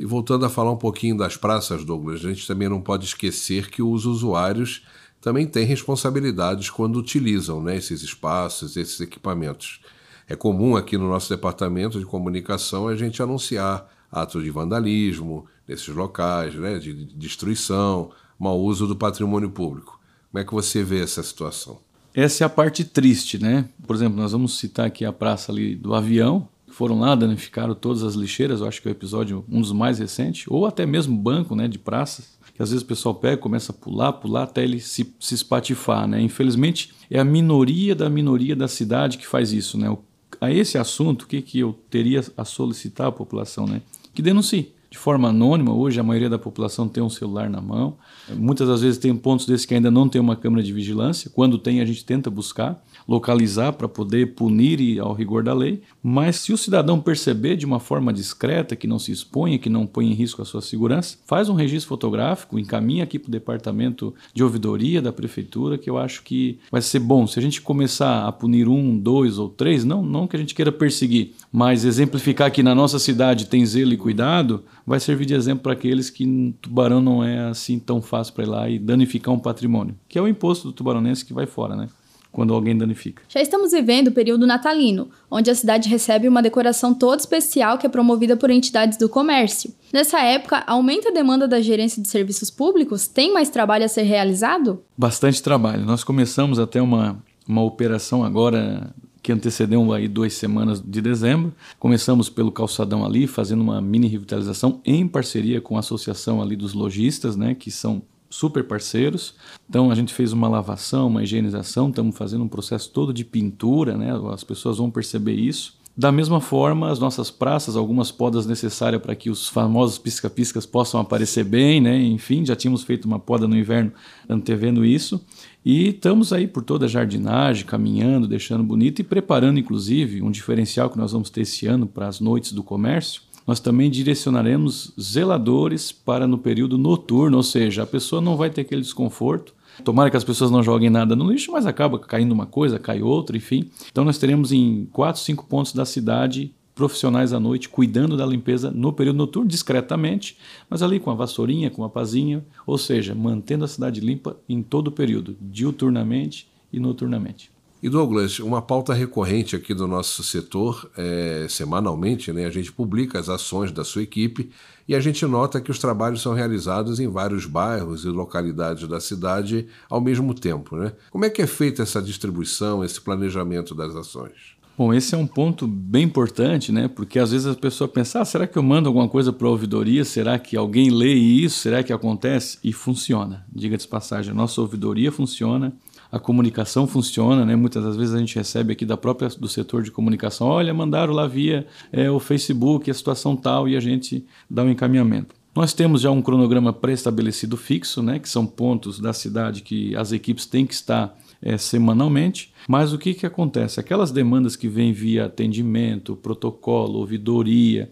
E 0.01 0.05
voltando 0.05 0.43
a 0.47 0.49
falar 0.49 0.71
um 0.71 0.77
pouquinho 0.77 1.15
das 1.15 1.37
praças, 1.37 1.85
Douglas, 1.85 2.25
a 2.25 2.29
gente 2.29 2.47
também 2.47 2.67
não 2.67 2.81
pode 2.81 3.05
esquecer 3.05 3.69
que 3.69 3.83
os 3.83 4.07
usuários 4.07 4.83
também 5.21 5.45
têm 5.45 5.63
responsabilidades 5.63 6.71
quando 6.71 6.95
utilizam 6.97 7.61
né, 7.61 7.77
esses 7.77 8.01
espaços, 8.01 8.75
esses 8.75 8.99
equipamentos. 8.99 9.79
É 10.27 10.35
comum 10.35 10.75
aqui 10.75 10.97
no 10.97 11.07
nosso 11.07 11.29
departamento 11.29 11.99
de 11.99 12.05
comunicação 12.07 12.87
a 12.87 12.95
gente 12.95 13.21
anunciar 13.21 13.87
atos 14.11 14.43
de 14.43 14.49
vandalismo 14.49 15.45
nesses 15.67 15.89
locais, 15.89 16.55
né, 16.55 16.79
de 16.79 17.05
destruição, 17.05 18.09
mau 18.39 18.59
uso 18.59 18.87
do 18.87 18.95
patrimônio 18.95 19.51
público. 19.51 20.01
Como 20.31 20.41
é 20.41 20.43
que 20.43 20.51
você 20.51 20.83
vê 20.83 21.03
essa 21.03 21.21
situação? 21.21 21.77
Essa 22.11 22.43
é 22.43 22.47
a 22.47 22.49
parte 22.49 22.83
triste, 22.83 23.37
né? 23.37 23.69
Por 23.85 23.95
exemplo, 23.95 24.19
nós 24.19 24.31
vamos 24.31 24.57
citar 24.57 24.87
aqui 24.87 25.05
a 25.05 25.13
praça 25.13 25.51
ali 25.51 25.75
do 25.75 25.93
avião, 25.93 26.49
foram 26.73 26.99
lá, 26.99 27.15
danificaram 27.15 27.73
todas 27.73 28.03
as 28.03 28.15
lixeiras, 28.15 28.61
eu 28.61 28.67
acho 28.67 28.81
que 28.81 28.87
é 28.87 28.91
o 28.91 28.93
episódio 28.93 29.45
um 29.49 29.61
dos 29.61 29.71
mais 29.71 29.99
recentes, 29.99 30.45
ou 30.47 30.65
até 30.65 30.85
mesmo 30.85 31.17
banco 31.17 31.55
né, 31.55 31.67
de 31.67 31.77
praças, 31.77 32.37
que 32.53 32.61
às 32.61 32.69
vezes 32.71 32.83
o 32.83 32.87
pessoal 32.87 33.15
pega, 33.15 33.37
começa 33.37 33.71
a 33.71 33.75
pular, 33.75 34.13
pular 34.13 34.43
até 34.43 34.63
ele 34.63 34.79
se, 34.79 35.13
se 35.19 35.35
espatifar. 35.35 36.07
Né? 36.07 36.21
Infelizmente, 36.21 36.93
é 37.09 37.19
a 37.19 37.23
minoria 37.23 37.95
da 37.95 38.09
minoria 38.09 38.55
da 38.55 38.67
cidade 38.67 39.17
que 39.17 39.27
faz 39.27 39.51
isso. 39.53 39.77
Né? 39.77 39.95
A 40.39 40.51
esse 40.51 40.77
assunto, 40.77 41.23
o 41.23 41.27
que, 41.27 41.41
que 41.41 41.59
eu 41.59 41.77
teria 41.89 42.23
a 42.35 42.45
solicitar 42.45 43.07
à 43.07 43.11
população? 43.11 43.65
Né? 43.65 43.81
Que 44.13 44.21
denuncie 44.21 44.73
de 44.91 44.97
forma 44.97 45.29
anônima. 45.29 45.73
Hoje 45.73 46.01
a 46.01 46.03
maioria 46.03 46.29
da 46.29 46.37
população 46.37 46.85
tem 46.85 47.01
um 47.01 47.09
celular 47.09 47.49
na 47.49 47.61
mão. 47.61 47.95
Muitas 48.35 48.67
das 48.67 48.81
vezes 48.81 48.99
tem 48.99 49.15
pontos 49.15 49.45
desses 49.45 49.65
que 49.65 49.73
ainda 49.73 49.89
não 49.89 50.09
tem 50.09 50.19
uma 50.19 50.35
câmera 50.35 50.61
de 50.61 50.73
vigilância. 50.73 51.31
Quando 51.33 51.57
tem, 51.57 51.79
a 51.79 51.85
gente 51.85 52.03
tenta 52.03 52.29
buscar 52.29 52.83
localizar 53.07 53.71
para 53.71 53.87
poder 53.87 54.35
punir 54.35 54.81
e 54.81 54.99
ao 54.99 55.13
rigor 55.13 55.43
da 55.43 55.53
lei, 55.53 55.81
mas 56.03 56.35
se 56.35 56.51
o 56.51 56.57
cidadão 56.57 56.99
perceber 56.99 57.55
de 57.55 57.65
uma 57.65 57.79
forma 57.79 58.11
discreta, 58.11 58.75
que 58.75 58.85
não 58.85 58.99
se 58.99 59.13
exponha, 59.13 59.57
que 59.57 59.69
não 59.69 59.87
põe 59.87 60.11
em 60.11 60.13
risco 60.13 60.41
a 60.41 60.45
sua 60.45 60.61
segurança, 60.61 61.17
faz 61.25 61.47
um 61.47 61.53
registro 61.53 61.87
fotográfico, 61.87 62.59
encaminha 62.59 63.05
aqui 63.05 63.17
para 63.17 63.29
o 63.29 63.31
departamento 63.31 64.13
de 64.33 64.43
ouvidoria 64.43 65.01
da 65.01 65.13
prefeitura, 65.13 65.77
que 65.77 65.89
eu 65.89 65.97
acho 65.97 66.21
que 66.23 66.59
vai 66.69 66.81
ser 66.81 66.99
bom. 66.99 67.25
Se 67.25 67.39
a 67.39 67.41
gente 67.41 67.61
começar 67.61 68.27
a 68.27 68.31
punir 68.31 68.67
um, 68.67 68.97
dois 68.97 69.37
ou 69.37 69.47
três, 69.47 69.85
não, 69.85 70.03
não 70.03 70.27
que 70.27 70.35
a 70.35 70.39
gente 70.39 70.53
queira 70.53 70.71
perseguir, 70.71 71.31
mas 71.51 71.85
exemplificar 71.85 72.51
que 72.51 72.61
na 72.61 72.75
nossa 72.75 72.99
cidade 72.99 73.45
tem 73.45 73.65
zelo 73.65 73.93
e 73.93 73.97
cuidado, 73.97 74.63
vai 74.91 74.99
servir 74.99 75.25
de 75.25 75.33
exemplo 75.33 75.63
para 75.63 75.71
aqueles 75.71 76.09
que 76.09 76.53
Tubarão 76.61 76.99
não 77.01 77.23
é 77.23 77.47
assim 77.47 77.79
tão 77.79 78.01
fácil 78.01 78.33
para 78.33 78.43
ir 78.43 78.47
lá 78.47 78.69
e 78.69 78.77
danificar 78.77 79.33
um 79.33 79.39
patrimônio, 79.39 79.95
que 80.09 80.19
é 80.19 80.21
o 80.21 80.27
imposto 80.27 80.67
do 80.67 80.73
tubaronense 80.73 81.23
que 81.23 81.33
vai 81.33 81.45
fora, 81.45 81.77
né? 81.77 81.87
quando 82.29 82.53
alguém 82.53 82.77
danifica. 82.77 83.23
Já 83.27 83.41
estamos 83.41 83.71
vivendo 83.71 84.07
o 84.07 84.11
período 84.11 84.47
natalino, 84.47 85.09
onde 85.29 85.49
a 85.49 85.55
cidade 85.55 85.89
recebe 85.89 86.27
uma 86.27 86.41
decoração 86.41 86.93
toda 86.93 87.17
especial 87.17 87.77
que 87.77 87.85
é 87.85 87.89
promovida 87.89 88.37
por 88.37 88.49
entidades 88.49 88.97
do 88.97 89.09
comércio. 89.09 89.73
Nessa 89.93 90.21
época, 90.21 90.63
aumenta 90.65 91.09
a 91.09 91.13
demanda 91.13 91.45
da 91.45 91.59
gerência 91.59 92.01
de 92.01 92.07
serviços 92.07 92.49
públicos? 92.49 93.05
Tem 93.05 93.33
mais 93.33 93.49
trabalho 93.49 93.83
a 93.83 93.89
ser 93.89 94.03
realizado? 94.03 94.81
Bastante 94.97 95.43
trabalho. 95.43 95.85
Nós 95.85 96.05
começamos 96.05 96.57
até 96.57 96.81
uma, 96.81 97.21
uma 97.45 97.63
operação 97.63 98.23
agora 98.23 98.93
que 99.21 99.31
antecedeu 99.31 99.91
aí 99.93 100.07
duas 100.07 100.33
semanas 100.33 100.81
de 100.81 101.01
dezembro. 101.01 101.53
Começamos 101.79 102.29
pelo 102.29 102.51
calçadão 102.51 103.05
ali, 103.05 103.27
fazendo 103.27 103.61
uma 103.61 103.81
mini 103.81 104.07
revitalização 104.07 104.81
em 104.85 105.07
parceria 105.07 105.61
com 105.61 105.77
a 105.77 105.79
associação 105.79 106.41
ali 106.41 106.55
dos 106.55 106.73
lojistas, 106.73 107.35
né, 107.35 107.53
que 107.53 107.69
são 107.69 108.01
super 108.29 108.63
parceiros. 108.63 109.35
Então 109.69 109.91
a 109.91 109.95
gente 109.95 110.13
fez 110.13 110.33
uma 110.33 110.47
lavação, 110.47 111.07
uma 111.07 111.23
higienização, 111.23 111.89
estamos 111.89 112.17
fazendo 112.17 112.43
um 112.43 112.47
processo 112.47 112.89
todo 112.89 113.13
de 113.13 113.25
pintura, 113.25 113.97
né? 113.97 114.11
As 114.33 114.43
pessoas 114.43 114.77
vão 114.77 114.89
perceber 114.89 115.33
isso. 115.33 115.79
Da 115.95 116.09
mesma 116.09 116.39
forma, 116.39 116.89
as 116.89 116.99
nossas 116.99 117.29
praças, 117.29 117.75
algumas 117.75 118.11
podas 118.11 118.45
necessárias 118.45 119.01
para 119.01 119.13
que 119.13 119.29
os 119.29 119.49
famosos 119.49 119.97
pisca-piscas 119.97 120.65
possam 120.65 121.01
aparecer 121.01 121.43
bem, 121.43 121.81
né? 121.81 122.01
Enfim, 122.01 122.45
já 122.45 122.55
tínhamos 122.55 122.83
feito 122.83 123.05
uma 123.05 123.19
poda 123.19 123.45
no 123.45 123.57
inverno 123.57 123.91
antevendo 124.29 124.85
isso. 124.85 125.23
E 125.63 125.89
estamos 125.89 126.33
aí 126.33 126.47
por 126.47 126.63
toda 126.63 126.85
a 126.85 126.89
jardinagem, 126.89 127.65
caminhando, 127.65 128.27
deixando 128.27 128.63
bonito 128.63 128.99
e 128.99 129.03
preparando, 129.03 129.59
inclusive, 129.59 130.21
um 130.21 130.31
diferencial 130.31 130.89
que 130.89 130.97
nós 130.97 131.11
vamos 131.11 131.29
ter 131.29 131.41
esse 131.41 131.67
ano 131.67 131.85
para 131.85 132.07
as 132.07 132.19
noites 132.19 132.51
do 132.51 132.63
comércio 132.63 133.21
nós 133.45 133.59
também 133.59 133.89
direcionaremos 133.89 134.93
zeladores 134.99 135.91
para 135.91 136.27
no 136.27 136.37
período 136.37 136.77
noturno, 136.77 137.37
ou 137.37 137.43
seja, 137.43 137.83
a 137.83 137.87
pessoa 137.87 138.21
não 138.21 138.37
vai 138.37 138.49
ter 138.49 138.61
aquele 138.61 138.81
desconforto. 138.81 139.53
Tomara 139.83 140.09
que 140.11 140.17
as 140.17 140.23
pessoas 140.23 140.51
não 140.51 140.61
joguem 140.61 140.89
nada 140.89 141.15
no 141.15 141.31
lixo, 141.31 141.51
mas 141.51 141.65
acaba 141.65 141.97
caindo 141.97 142.33
uma 142.33 142.45
coisa, 142.45 142.77
cai 142.77 143.01
outra, 143.01 143.35
enfim. 143.35 143.69
Então 143.91 144.03
nós 144.03 144.17
teremos 144.17 144.51
em 144.51 144.87
quatro, 144.91 145.21
cinco 145.21 145.45
pontos 145.45 145.73
da 145.73 145.85
cidade 145.85 146.53
profissionais 146.81 147.31
à 147.31 147.39
noite 147.39 147.69
cuidando 147.69 148.17
da 148.17 148.25
limpeza 148.25 148.71
no 148.71 148.91
período 148.91 149.17
noturno, 149.17 149.47
discretamente, 149.47 150.35
mas 150.67 150.81
ali 150.81 150.99
com 150.99 151.11
a 151.11 151.13
vassourinha, 151.13 151.69
com 151.69 151.83
a 151.83 151.89
pazinha, 151.89 152.43
ou 152.65 152.75
seja, 152.75 153.13
mantendo 153.13 153.63
a 153.63 153.67
cidade 153.67 154.01
limpa 154.01 154.35
em 154.49 154.63
todo 154.63 154.87
o 154.87 154.91
período, 154.91 155.37
diuturnamente 155.39 156.47
e 156.73 156.79
noturnamente. 156.79 157.51
E 157.83 157.87
Douglas, 157.87 158.39
uma 158.39 158.63
pauta 158.63 158.95
recorrente 158.95 159.55
aqui 159.55 159.75
do 159.75 159.87
nosso 159.87 160.23
setor, 160.23 160.89
é, 160.97 161.45
semanalmente, 161.47 162.33
né, 162.33 162.47
a 162.47 162.49
gente 162.49 162.71
publica 162.71 163.19
as 163.19 163.29
ações 163.29 163.71
da 163.71 163.83
sua 163.83 164.01
equipe 164.01 164.49
e 164.87 164.95
a 164.95 164.99
gente 164.99 165.23
nota 165.27 165.61
que 165.61 165.69
os 165.69 165.77
trabalhos 165.77 166.23
são 166.23 166.33
realizados 166.33 166.99
em 166.99 167.07
vários 167.07 167.45
bairros 167.45 168.05
e 168.05 168.07
localidades 168.07 168.87
da 168.87 168.99
cidade 168.99 169.67
ao 169.87 170.01
mesmo 170.01 170.33
tempo. 170.33 170.75
Né? 170.75 170.93
Como 171.11 171.25
é 171.25 171.29
que 171.29 171.43
é 171.43 171.47
feita 171.47 171.83
essa 171.83 172.01
distribuição, 172.01 172.83
esse 172.83 172.99
planejamento 172.99 173.75
das 173.75 173.95
ações? 173.95 174.59
Bom, 174.81 174.91
esse 174.91 175.13
é 175.13 175.17
um 175.17 175.27
ponto 175.27 175.67
bem 175.67 176.05
importante, 176.05 176.71
né? 176.71 176.87
Porque 176.87 177.19
às 177.19 177.31
vezes 177.31 177.45
a 177.45 177.53
pessoa 177.53 177.87
pensa: 177.87 178.19
ah, 178.19 178.25
será 178.25 178.47
que 178.47 178.57
eu 178.57 178.63
mando 178.63 178.89
alguma 178.89 179.07
coisa 179.07 179.31
para 179.31 179.47
a 179.47 179.51
ouvidoria? 179.51 180.03
Será 180.03 180.39
que 180.39 180.57
alguém 180.57 180.89
lê 180.89 181.13
isso? 181.13 181.59
Será 181.59 181.83
que 181.83 181.93
acontece? 181.93 182.57
E 182.63 182.73
funciona. 182.73 183.45
Diga 183.53 183.77
de 183.77 183.87
passagem, 183.87 184.31
a 184.31 184.33
nossa 184.33 184.59
ouvidoria 184.59 185.11
funciona 185.11 185.71
a 186.11 186.19
comunicação 186.19 186.87
funciona, 186.87 187.45
né? 187.45 187.55
Muitas 187.55 187.83
das 187.83 187.95
vezes 187.95 188.15
a 188.15 188.17
gente 188.17 188.35
recebe 188.35 188.73
aqui 188.73 188.83
da 188.83 188.97
própria 188.97 189.29
do 189.29 189.47
setor 189.47 189.83
de 189.83 189.91
comunicação, 189.91 190.47
olha, 190.47 190.73
mandaram 190.73 191.13
lá 191.13 191.25
via 191.25 191.65
é, 191.89 192.09
o 192.09 192.19
Facebook 192.19 192.89
a 192.89 192.93
situação 192.93 193.35
tal 193.35 193.69
e 193.69 193.77
a 193.77 193.79
gente 193.79 194.25
dá 194.49 194.63
um 194.63 194.69
encaminhamento. 194.71 195.35
Nós 195.55 195.73
temos 195.73 196.01
já 196.01 196.09
um 196.09 196.21
cronograma 196.21 196.73
pré-estabelecido 196.73 197.55
fixo, 197.55 198.01
né? 198.01 198.17
Que 198.17 198.27
são 198.27 198.47
pontos 198.47 198.99
da 198.99 199.13
cidade 199.13 199.61
que 199.61 199.95
as 199.95 200.11
equipes 200.11 200.45
têm 200.45 200.65
que 200.65 200.73
estar 200.73 201.15
é, 201.41 201.57
semanalmente. 201.57 202.53
Mas 202.67 202.93
o 202.93 202.97
que, 202.97 203.13
que 203.13 203.25
acontece? 203.25 203.79
Aquelas 203.79 204.11
demandas 204.11 204.55
que 204.55 204.67
vêm 204.67 204.93
via 204.93 205.25
atendimento, 205.25 206.15
protocolo, 206.15 206.99
ouvidoria, 206.99 207.89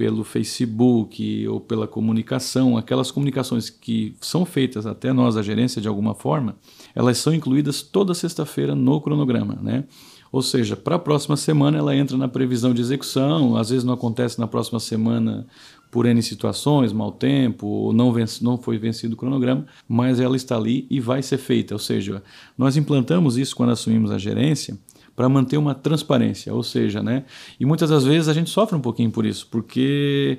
pelo 0.00 0.24
Facebook 0.24 1.46
ou 1.46 1.60
pela 1.60 1.86
comunicação, 1.86 2.78
aquelas 2.78 3.10
comunicações 3.10 3.68
que 3.68 4.16
são 4.18 4.46
feitas 4.46 4.86
até 4.86 5.12
nós, 5.12 5.36
a 5.36 5.42
gerência, 5.42 5.78
de 5.78 5.88
alguma 5.88 6.14
forma, 6.14 6.56
elas 6.94 7.18
são 7.18 7.34
incluídas 7.34 7.82
toda 7.82 8.14
sexta-feira 8.14 8.74
no 8.74 8.98
cronograma, 8.98 9.58
né? 9.60 9.84
Ou 10.32 10.40
seja, 10.40 10.74
para 10.74 10.96
a 10.96 10.98
próxima 10.98 11.36
semana 11.36 11.76
ela 11.76 11.94
entra 11.94 12.16
na 12.16 12.28
previsão 12.28 12.72
de 12.72 12.80
execução, 12.80 13.56
às 13.56 13.68
vezes 13.68 13.84
não 13.84 13.92
acontece 13.92 14.38
na 14.38 14.46
próxima 14.46 14.80
semana 14.80 15.46
por 15.90 16.06
N 16.06 16.22
situações, 16.22 16.92
mau 16.92 17.10
tempo, 17.10 17.92
não, 17.92 18.12
vence, 18.12 18.42
não 18.44 18.56
foi 18.56 18.78
vencido 18.78 19.14
o 19.14 19.16
cronograma, 19.16 19.66
mas 19.88 20.20
ela 20.20 20.36
está 20.36 20.56
ali 20.56 20.86
e 20.88 21.00
vai 21.00 21.22
ser 21.22 21.38
feita. 21.38 21.74
Ou 21.74 21.78
seja, 21.78 22.22
nós 22.56 22.76
implantamos 22.76 23.36
isso 23.36 23.56
quando 23.56 23.70
assumimos 23.70 24.10
a 24.10 24.18
gerência, 24.18 24.78
para 25.20 25.28
manter 25.28 25.58
uma 25.58 25.74
transparência, 25.74 26.54
ou 26.54 26.62
seja, 26.62 27.02
né? 27.02 27.24
E 27.60 27.66
muitas 27.66 27.90
das 27.90 28.06
vezes 28.06 28.26
a 28.26 28.32
gente 28.32 28.48
sofre 28.48 28.74
um 28.74 28.80
pouquinho 28.80 29.10
por 29.10 29.26
isso, 29.26 29.46
porque 29.50 30.38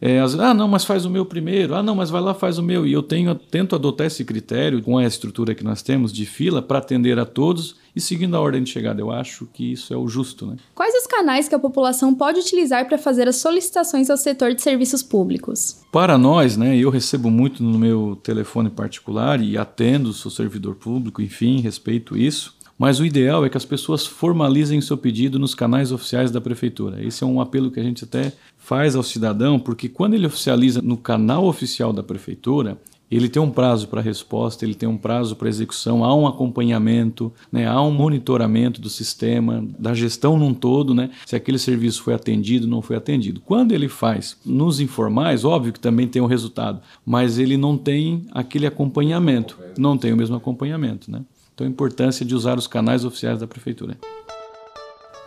é, 0.00 0.20
as, 0.20 0.34
ah, 0.40 0.54
não, 0.54 0.66
mas 0.66 0.86
faz 0.86 1.04
o 1.04 1.10
meu 1.10 1.26
primeiro, 1.26 1.74
ah, 1.74 1.82
não, 1.82 1.94
mas 1.94 2.08
vai 2.08 2.22
lá, 2.22 2.32
faz 2.32 2.56
o 2.56 2.62
meu. 2.62 2.86
E 2.86 2.94
eu 2.94 3.02
tenho, 3.02 3.34
tento 3.34 3.76
adotar 3.76 4.06
esse 4.06 4.24
critério 4.24 4.82
com 4.82 4.96
a 4.96 5.04
estrutura 5.04 5.54
que 5.54 5.62
nós 5.62 5.82
temos 5.82 6.10
de 6.10 6.24
fila 6.24 6.62
para 6.62 6.78
atender 6.78 7.18
a 7.18 7.26
todos 7.26 7.76
e 7.94 8.00
seguindo 8.00 8.34
a 8.34 8.40
ordem 8.40 8.62
de 8.62 8.70
chegada. 8.70 9.02
Eu 9.02 9.10
acho 9.10 9.46
que 9.52 9.70
isso 9.70 9.92
é 9.92 9.96
o 9.98 10.08
justo. 10.08 10.46
Né? 10.46 10.56
Quais 10.74 10.94
os 10.94 11.06
canais 11.06 11.46
que 11.46 11.54
a 11.54 11.58
população 11.58 12.14
pode 12.14 12.40
utilizar 12.40 12.88
para 12.88 12.96
fazer 12.96 13.28
as 13.28 13.36
solicitações 13.36 14.08
ao 14.08 14.16
setor 14.16 14.54
de 14.54 14.62
serviços 14.62 15.02
públicos? 15.02 15.82
Para 15.92 16.16
nós, 16.16 16.56
né, 16.56 16.74
eu 16.74 16.88
recebo 16.88 17.30
muito 17.30 17.62
no 17.62 17.78
meu 17.78 18.18
telefone 18.22 18.70
particular 18.70 19.42
e 19.42 19.58
atendo, 19.58 20.10
sou 20.14 20.30
servidor 20.30 20.76
público, 20.76 21.20
enfim, 21.20 21.60
respeito 21.60 22.16
isso. 22.16 22.61
Mas 22.82 22.98
o 22.98 23.06
ideal 23.06 23.46
é 23.46 23.48
que 23.48 23.56
as 23.56 23.64
pessoas 23.64 24.04
formalizem 24.04 24.80
seu 24.80 24.98
pedido 24.98 25.38
nos 25.38 25.54
canais 25.54 25.92
oficiais 25.92 26.32
da 26.32 26.40
prefeitura. 26.40 27.00
Esse 27.00 27.22
é 27.22 27.26
um 27.28 27.40
apelo 27.40 27.70
que 27.70 27.78
a 27.78 27.82
gente 27.82 28.02
até 28.02 28.32
faz 28.58 28.96
ao 28.96 29.04
cidadão, 29.04 29.56
porque 29.56 29.88
quando 29.88 30.14
ele 30.14 30.26
oficializa 30.26 30.82
no 30.82 30.96
canal 30.96 31.44
oficial 31.44 31.92
da 31.92 32.02
prefeitura, 32.02 32.76
ele 33.08 33.28
tem 33.28 33.40
um 33.40 33.52
prazo 33.52 33.86
para 33.86 34.00
resposta, 34.00 34.64
ele 34.64 34.74
tem 34.74 34.88
um 34.88 34.96
prazo 34.96 35.36
para 35.36 35.48
execução, 35.48 36.02
há 36.02 36.12
um 36.12 36.26
acompanhamento, 36.26 37.32
né, 37.52 37.68
há 37.68 37.80
um 37.80 37.92
monitoramento 37.92 38.80
do 38.80 38.90
sistema, 38.90 39.64
da 39.78 39.94
gestão 39.94 40.36
num 40.36 40.52
todo, 40.52 40.92
né, 40.92 41.10
se 41.24 41.36
aquele 41.36 41.60
serviço 41.60 42.02
foi 42.02 42.14
atendido, 42.14 42.66
não 42.66 42.82
foi 42.82 42.96
atendido. 42.96 43.40
Quando 43.42 43.70
ele 43.70 43.88
faz 43.88 44.36
nos 44.44 44.80
informais, 44.80 45.44
óbvio 45.44 45.72
que 45.72 45.78
também 45.78 46.08
tem 46.08 46.20
um 46.20 46.26
resultado, 46.26 46.80
mas 47.06 47.38
ele 47.38 47.56
não 47.56 47.78
tem 47.78 48.26
aquele 48.32 48.66
acompanhamento, 48.66 49.56
não 49.78 49.96
tem 49.96 50.12
o 50.12 50.16
mesmo 50.16 50.34
acompanhamento. 50.34 51.08
Né? 51.08 51.22
Então 51.62 51.66
a 51.66 51.70
importância 51.70 52.26
de 52.26 52.34
usar 52.34 52.58
os 52.58 52.66
canais 52.66 53.04
oficiais 53.04 53.38
da 53.38 53.46
Prefeitura. 53.46 53.96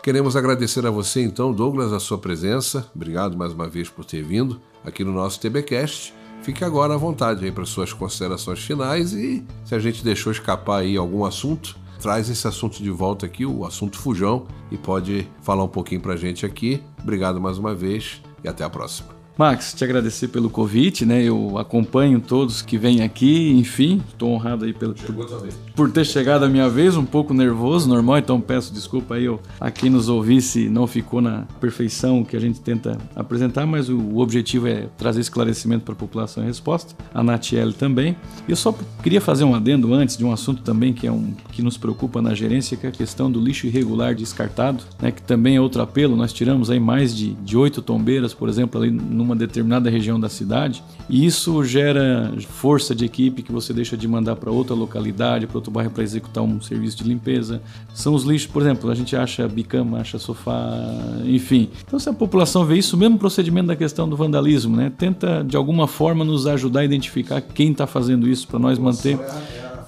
Queremos 0.03 0.35
agradecer 0.35 0.85
a 0.85 0.91
você, 0.91 1.21
então, 1.21 1.51
Douglas, 1.51 1.93
a 1.93 1.99
sua 1.99 2.17
presença. 2.17 2.89
Obrigado 2.93 3.37
mais 3.37 3.53
uma 3.53 3.67
vez 3.67 3.89
por 3.89 4.05
ter 4.05 4.21
vindo 4.21 4.59
aqui 4.83 5.03
no 5.03 5.11
nosso 5.11 5.39
TBcast. 5.39 6.13
Fique 6.43 6.63
agora 6.63 6.93
à 6.93 6.97
vontade 6.97 7.43
aí 7.43 7.51
para 7.51 7.65
suas 7.65 7.91
considerações 7.91 8.59
finais 8.59 9.13
e 9.13 9.43
se 9.63 9.73
a 9.73 9.79
gente 9.79 10.03
deixou 10.03 10.31
escapar 10.31 10.81
aí 10.81 10.95
algum 10.95 11.25
assunto, 11.25 11.75
traz 11.99 12.29
esse 12.29 12.47
assunto 12.47 12.83
de 12.83 12.91
volta 12.91 13.25
aqui, 13.25 13.45
o 13.45 13.65
assunto 13.65 13.97
fujão, 13.97 14.45
e 14.69 14.77
pode 14.77 15.27
falar 15.41 15.63
um 15.63 15.69
pouquinho 15.69 16.01
para 16.01 16.13
a 16.13 16.17
gente 16.17 16.45
aqui. 16.45 16.83
Obrigado 17.01 17.41
mais 17.41 17.57
uma 17.57 17.73
vez 17.73 18.21
e 18.43 18.47
até 18.47 18.63
a 18.63 18.69
próxima. 18.69 19.14
Max, 19.37 19.73
te 19.73 19.83
agradecer 19.83 20.29
pelo 20.29 20.49
convite, 20.49 21.05
né? 21.05 21.21
Eu 21.21 21.57
acompanho 21.57 22.21
todos 22.21 22.61
que 22.61 22.77
vêm 22.77 23.01
aqui, 23.01 23.51
enfim, 23.51 24.01
estou 24.07 24.31
honrado 24.31 24.63
aí 24.63 24.71
pelo, 24.71 24.93
por, 24.93 25.49
por, 25.75 25.91
ter 25.91 26.05
chegado 26.05 26.45
a 26.45 26.49
minha 26.49 26.69
vez, 26.69 26.95
um 26.95 27.03
pouco 27.03 27.33
nervoso, 27.33 27.89
normal, 27.89 28.17
então 28.17 28.39
peço 28.39 28.73
desculpa 28.73 29.15
aí 29.15 29.25
eu, 29.25 29.41
a 29.59 29.69
quem 29.69 29.89
nos 29.89 30.07
ouvisse 30.07 30.69
não 30.69 30.87
ficou 30.87 31.19
na 31.19 31.43
perfeição 31.59 32.23
que 32.23 32.37
a 32.37 32.39
gente 32.39 32.61
tenta 32.61 32.97
apresentar, 33.13 33.65
mas 33.65 33.89
o, 33.89 33.97
o 33.97 34.19
objetivo 34.19 34.67
é 34.67 34.87
trazer 34.97 35.19
esclarecimento 35.19 35.83
para 35.83 35.93
a 35.93 35.97
população 35.97 36.41
em 36.41 36.47
resposta, 36.47 36.95
a 37.13 37.21
Natiele 37.21 37.73
também. 37.73 38.15
Eu 38.47 38.55
só 38.55 38.73
queria 39.03 39.19
fazer 39.19 39.43
um 39.43 39.53
adendo 39.53 39.93
antes 39.93 40.15
de 40.15 40.23
um 40.23 40.31
assunto 40.31 40.61
também 40.61 40.93
que 40.93 41.07
é 41.07 41.11
um 41.11 41.33
que 41.51 41.61
nos 41.61 41.77
preocupa 41.77 42.21
na 42.21 42.33
gerência, 42.33 42.77
que 42.77 42.85
é 42.85 42.89
a 42.89 42.91
questão 42.91 43.29
do 43.29 43.41
lixo 43.41 43.67
irregular 43.67 44.15
descartado, 44.15 44.81
né? 45.01 45.11
Que 45.11 45.21
também 45.21 45.57
é 45.57 45.61
outro 45.61 45.81
apelo, 45.81 46.15
nós 46.15 46.31
tiramos 46.31 46.69
aí 46.69 46.79
mais 46.79 47.13
de 47.13 47.57
oito 47.57 47.81
tombeiras, 47.81 48.33
por 48.33 48.47
exemplo, 48.47 48.81
ali 48.81 48.91
no 48.91 49.24
numa 49.25 49.35
determinada 49.35 49.89
região 49.89 50.19
da 50.19 50.29
cidade, 50.29 50.83
e 51.09 51.25
isso 51.25 51.63
gera 51.63 52.31
força 52.47 52.93
de 52.93 53.03
equipe 53.03 53.41
que 53.41 53.51
você 53.51 53.73
deixa 53.73 53.97
de 53.97 54.07
mandar 54.07 54.35
para 54.35 54.51
outra 54.51 54.75
localidade, 54.75 55.47
para 55.47 55.57
outro 55.57 55.71
bairro 55.71 55.89
para 55.89 56.03
executar 56.03 56.43
um 56.43 56.61
serviço 56.61 56.97
de 56.97 57.03
limpeza. 57.03 57.61
São 57.93 58.13
os 58.13 58.23
lixos, 58.23 58.51
por 58.51 58.61
exemplo, 58.61 58.89
a 58.89 58.95
gente 58.95 59.15
acha 59.15 59.47
bicama, 59.47 59.99
acha 59.99 60.19
sofá, 60.19 60.71
enfim. 61.25 61.69
Então, 61.85 61.99
se 61.99 62.07
a 62.07 62.13
população 62.13 62.63
vê 62.65 62.77
isso, 62.77 62.95
mesmo 62.95 63.17
procedimento 63.17 63.67
da 63.67 63.75
questão 63.75 64.07
do 64.07 64.15
vandalismo, 64.15 64.77
né? 64.77 64.91
Tenta 64.95 65.43
de 65.43 65.57
alguma 65.57 65.87
forma 65.87 66.23
nos 66.23 66.45
ajudar 66.45 66.81
a 66.81 66.85
identificar 66.85 67.41
quem 67.41 67.71
está 67.71 67.87
fazendo 67.87 68.27
isso 68.27 68.47
para 68.47 68.59
nós 68.59 68.77
manter 68.77 69.19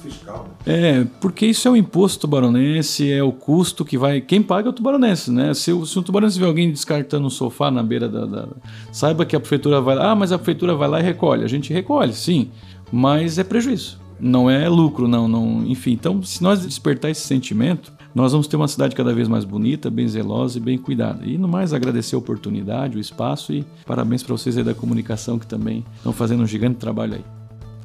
fiscal. 0.07 0.47
Né? 0.65 0.99
É, 0.99 1.07
porque 1.21 1.45
isso 1.45 1.67
é 1.67 1.71
o 1.71 1.75
imposto 1.75 2.21
tubaronense, 2.21 3.11
é 3.11 3.23
o 3.23 3.31
custo 3.31 3.85
que 3.85 3.97
vai. 3.97 4.21
Quem 4.21 4.41
paga 4.41 4.67
é 4.67 4.71
o 4.71 4.73
tubaronense, 4.73 5.31
né? 5.31 5.53
Se, 5.53 5.71
o, 5.71 5.85
se 5.85 5.97
o 5.97 6.03
tubaronense 6.03 6.39
vê 6.39 6.45
alguém 6.45 6.71
descartando 6.71 7.27
um 7.27 7.29
sofá 7.29 7.69
na 7.69 7.83
beira 7.83 8.07
da, 8.07 8.25
da. 8.25 8.47
Saiba 8.91 9.25
que 9.25 9.35
a 9.35 9.39
prefeitura 9.39 9.81
vai 9.81 9.95
lá, 9.95 10.11
ah, 10.11 10.15
mas 10.15 10.31
a 10.31 10.37
prefeitura 10.37 10.75
vai 10.75 10.87
lá 10.87 10.99
e 10.99 11.03
recolhe. 11.03 11.43
A 11.43 11.47
gente 11.47 11.71
recolhe, 11.73 12.13
sim, 12.13 12.49
mas 12.91 13.37
é 13.37 13.43
prejuízo. 13.43 13.99
Não 14.19 14.49
é 14.49 14.67
lucro, 14.67 15.07
não, 15.07 15.27
não. 15.27 15.63
Enfim, 15.65 15.91
então, 15.91 16.23
se 16.23 16.41
nós 16.41 16.65
despertar 16.65 17.11
esse 17.11 17.21
sentimento, 17.21 17.93
nós 18.15 18.31
vamos 18.31 18.47
ter 18.47 18.55
uma 18.55 18.67
cidade 18.67 18.95
cada 18.95 19.13
vez 19.13 19.27
mais 19.27 19.45
bonita, 19.45 19.91
bem 19.91 20.07
zelosa 20.07 20.57
e 20.57 20.61
bem 20.61 20.77
cuidada. 20.77 21.23
E 21.23 21.37
no 21.37 21.47
mais, 21.47 21.71
agradecer 21.71 22.15
a 22.15 22.17
oportunidade, 22.17 22.97
o 22.97 22.99
espaço 22.99 23.53
e 23.53 23.63
parabéns 23.85 24.23
para 24.23 24.35
vocês 24.35 24.57
aí 24.57 24.63
da 24.63 24.73
comunicação 24.73 25.37
que 25.37 25.45
também 25.45 25.85
estão 25.97 26.11
fazendo 26.11 26.41
um 26.41 26.47
gigante 26.47 26.77
trabalho 26.77 27.15
aí. 27.15 27.36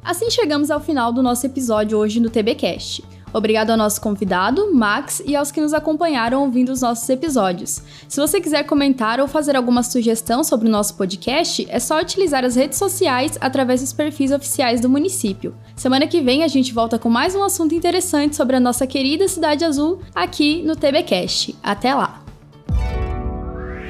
Assim 0.03 0.29
chegamos 0.29 0.69
ao 0.69 0.81
final 0.81 1.13
do 1.13 1.23
nosso 1.23 1.45
episódio 1.45 1.97
hoje 1.97 2.19
no 2.19 2.29
TBcast. 2.29 3.03
Obrigado 3.33 3.71
ao 3.71 3.77
nosso 3.77 3.99
convidado, 3.99 4.71
Max, 4.75 5.23
e 5.25 5.35
aos 5.35 5.49
que 5.49 5.59
nos 5.59 5.73
acompanharam 5.73 6.43
ouvindo 6.43 6.71
os 6.71 6.81
nossos 6.81 7.09
episódios. 7.09 7.81
Se 8.07 8.19
você 8.19 8.39
quiser 8.39 8.63
comentar 8.63 9.19
ou 9.19 9.27
fazer 9.27 9.55
alguma 9.55 9.81
sugestão 9.81 10.43
sobre 10.43 10.67
o 10.67 10.71
nosso 10.71 10.95
podcast, 10.95 11.65
é 11.67 11.79
só 11.79 11.99
utilizar 11.99 12.45
as 12.45 12.55
redes 12.55 12.77
sociais 12.77 13.37
através 13.41 13.81
dos 13.81 13.91
perfis 13.91 14.31
oficiais 14.31 14.81
do 14.81 14.89
município. 14.89 15.55
Semana 15.75 16.05
que 16.05 16.21
vem 16.21 16.43
a 16.43 16.47
gente 16.47 16.73
volta 16.73 16.99
com 16.99 17.09
mais 17.09 17.33
um 17.33 17.41
assunto 17.41 17.73
interessante 17.73 18.35
sobre 18.35 18.57
a 18.57 18.59
nossa 18.59 18.85
querida 18.85 19.27
Cidade 19.27 19.65
Azul 19.65 20.01
aqui 20.13 20.61
no 20.61 20.75
TBcast. 20.75 21.55
Até 21.63 21.95
lá! 21.95 22.21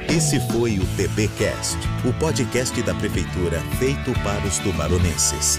Esse 0.08 0.38
foi 0.52 0.78
o 0.78 0.86
TBcast, 0.96 1.76
o 2.08 2.12
podcast 2.20 2.80
da 2.82 2.94
prefeitura 2.94 3.60
feito 3.78 4.12
para 4.22 4.46
os 4.46 4.58
tubaronenses. 4.58 5.58